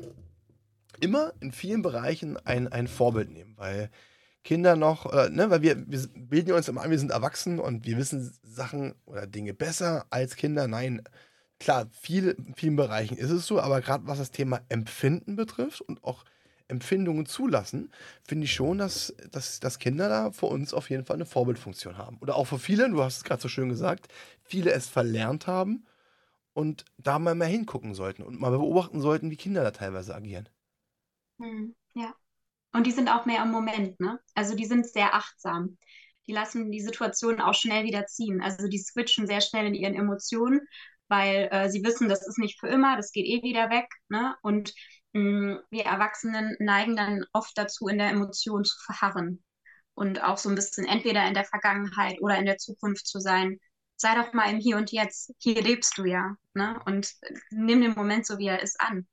[1.01, 3.89] immer in vielen Bereichen ein, ein Vorbild nehmen, weil
[4.43, 7.85] Kinder noch, äh, ne, weil wir, wir bilden uns immer an, wir sind erwachsen und
[7.85, 10.67] wir wissen Sachen oder Dinge besser als Kinder.
[10.67, 11.01] Nein,
[11.59, 15.81] klar, viel, in vielen Bereichen ist es so, aber gerade was das Thema Empfinden betrifft
[15.81, 16.23] und auch
[16.69, 17.91] Empfindungen zulassen,
[18.23, 21.97] finde ich schon, dass, dass, dass Kinder da für uns auf jeden Fall eine Vorbildfunktion
[21.97, 22.17] haben.
[22.19, 24.07] Oder auch für viele, du hast es gerade so schön gesagt,
[24.43, 25.85] viele es verlernt haben
[26.53, 30.49] und da mal mehr hingucken sollten und mal beobachten sollten, wie Kinder da teilweise agieren.
[31.39, 32.13] Hm, ja.
[32.73, 34.19] Und die sind auch mehr im Moment, ne?
[34.35, 35.77] Also die sind sehr achtsam.
[36.27, 38.41] Die lassen die Situation auch schnell wieder ziehen.
[38.41, 40.61] Also die switchen sehr schnell in ihren Emotionen,
[41.07, 43.87] weil äh, sie wissen, das ist nicht für immer, das geht eh wieder weg.
[44.09, 44.35] Ne?
[44.41, 44.73] Und
[45.13, 49.43] mh, hm, wir Erwachsenen neigen dann oft dazu, in der Emotion zu verharren
[49.95, 53.59] und auch so ein bisschen entweder in der Vergangenheit oder in der Zukunft zu sein.
[53.95, 55.33] Sei doch mal im Hier und Jetzt.
[55.39, 56.35] Hier lebst du ja.
[56.53, 56.79] Ne?
[56.85, 57.13] Und
[57.51, 59.07] nimm den Moment so, wie er ist, an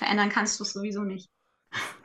[0.00, 1.30] verändern kannst du es sowieso nicht.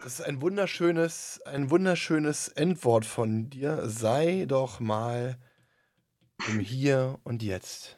[0.03, 3.89] Das ist ein wunderschönes, ein wunderschönes Endwort von dir.
[3.89, 5.39] Sei doch mal
[6.47, 7.97] im Hier und Jetzt.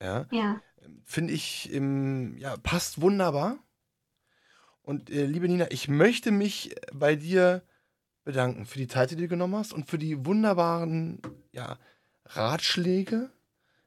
[0.00, 0.26] Ja.
[0.30, 0.60] Ja.
[1.04, 3.58] Finde ich, im, ja, passt wunderbar.
[4.82, 7.62] Und äh, liebe Nina, ich möchte mich bei dir
[8.24, 11.20] bedanken für die Zeit, die du genommen hast und für die wunderbaren
[11.52, 11.78] ja,
[12.24, 13.30] Ratschläge.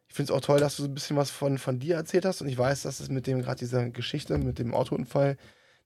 [0.07, 2.25] Ich finde es auch toll, dass du so ein bisschen was von, von dir erzählt
[2.25, 5.37] hast und ich weiß, dass es mit dem gerade dieser Geschichte, mit dem Autounfall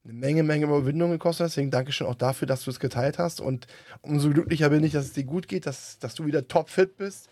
[0.10, 1.48] eine Menge, Menge Überwindung gekostet.
[1.48, 3.68] Deswegen danke schön auch dafür, dass du es geteilt hast und
[4.02, 7.30] umso glücklicher bin ich, dass es dir gut geht, dass, dass du wieder topfit bist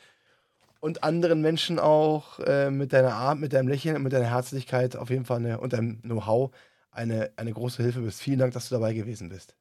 [0.80, 4.95] und anderen Menschen auch äh, mit deiner Art, mit deinem Lächeln und mit deiner Herzlichkeit
[4.95, 6.51] auf jeden Fall eine, und deinem Know-how
[6.91, 8.21] eine, eine große Hilfe bist.
[8.21, 9.55] Vielen Dank, dass du dabei gewesen bist.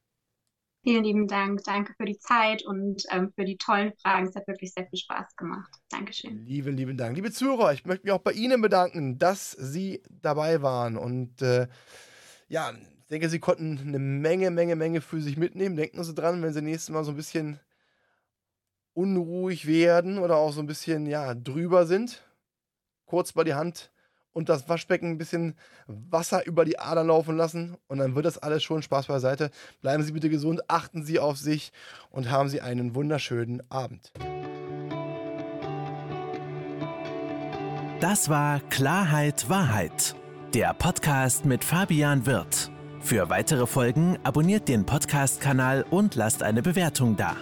[0.82, 1.64] Vielen lieben Dank.
[1.64, 4.28] Danke für die Zeit und ähm, für die tollen Fragen.
[4.28, 5.74] Es hat wirklich sehr viel Spaß gemacht.
[5.90, 6.44] Dankeschön.
[6.44, 7.16] Lieben, lieben Dank.
[7.16, 10.96] Liebe Zuhörer, ich möchte mich auch bei Ihnen bedanken, dass Sie dabei waren.
[10.96, 11.66] Und äh,
[12.48, 12.72] ja,
[13.06, 15.76] ich denke, Sie konnten eine Menge, Menge, Menge für sich mitnehmen.
[15.76, 17.60] Denken Sie dran, wenn Sie nächstes Mal so ein bisschen
[18.94, 22.24] unruhig werden oder auch so ein bisschen ja, drüber sind.
[23.04, 23.92] Kurz bei die Hand
[24.32, 25.54] und das Waschbecken ein bisschen
[25.86, 29.52] Wasser über die Adern laufen lassen und dann wird das alles schon Spaß beiseite.
[29.82, 31.70] Bleiben Sie bitte gesund, achten Sie auf sich
[32.10, 34.12] und haben Sie einen wunderschönen Abend.
[38.00, 40.16] Das war Klarheit Wahrheit,
[40.54, 42.72] der Podcast mit Fabian Wirth.
[43.06, 47.36] Für weitere Folgen abonniert den Podcast-Kanal und lasst eine Bewertung da.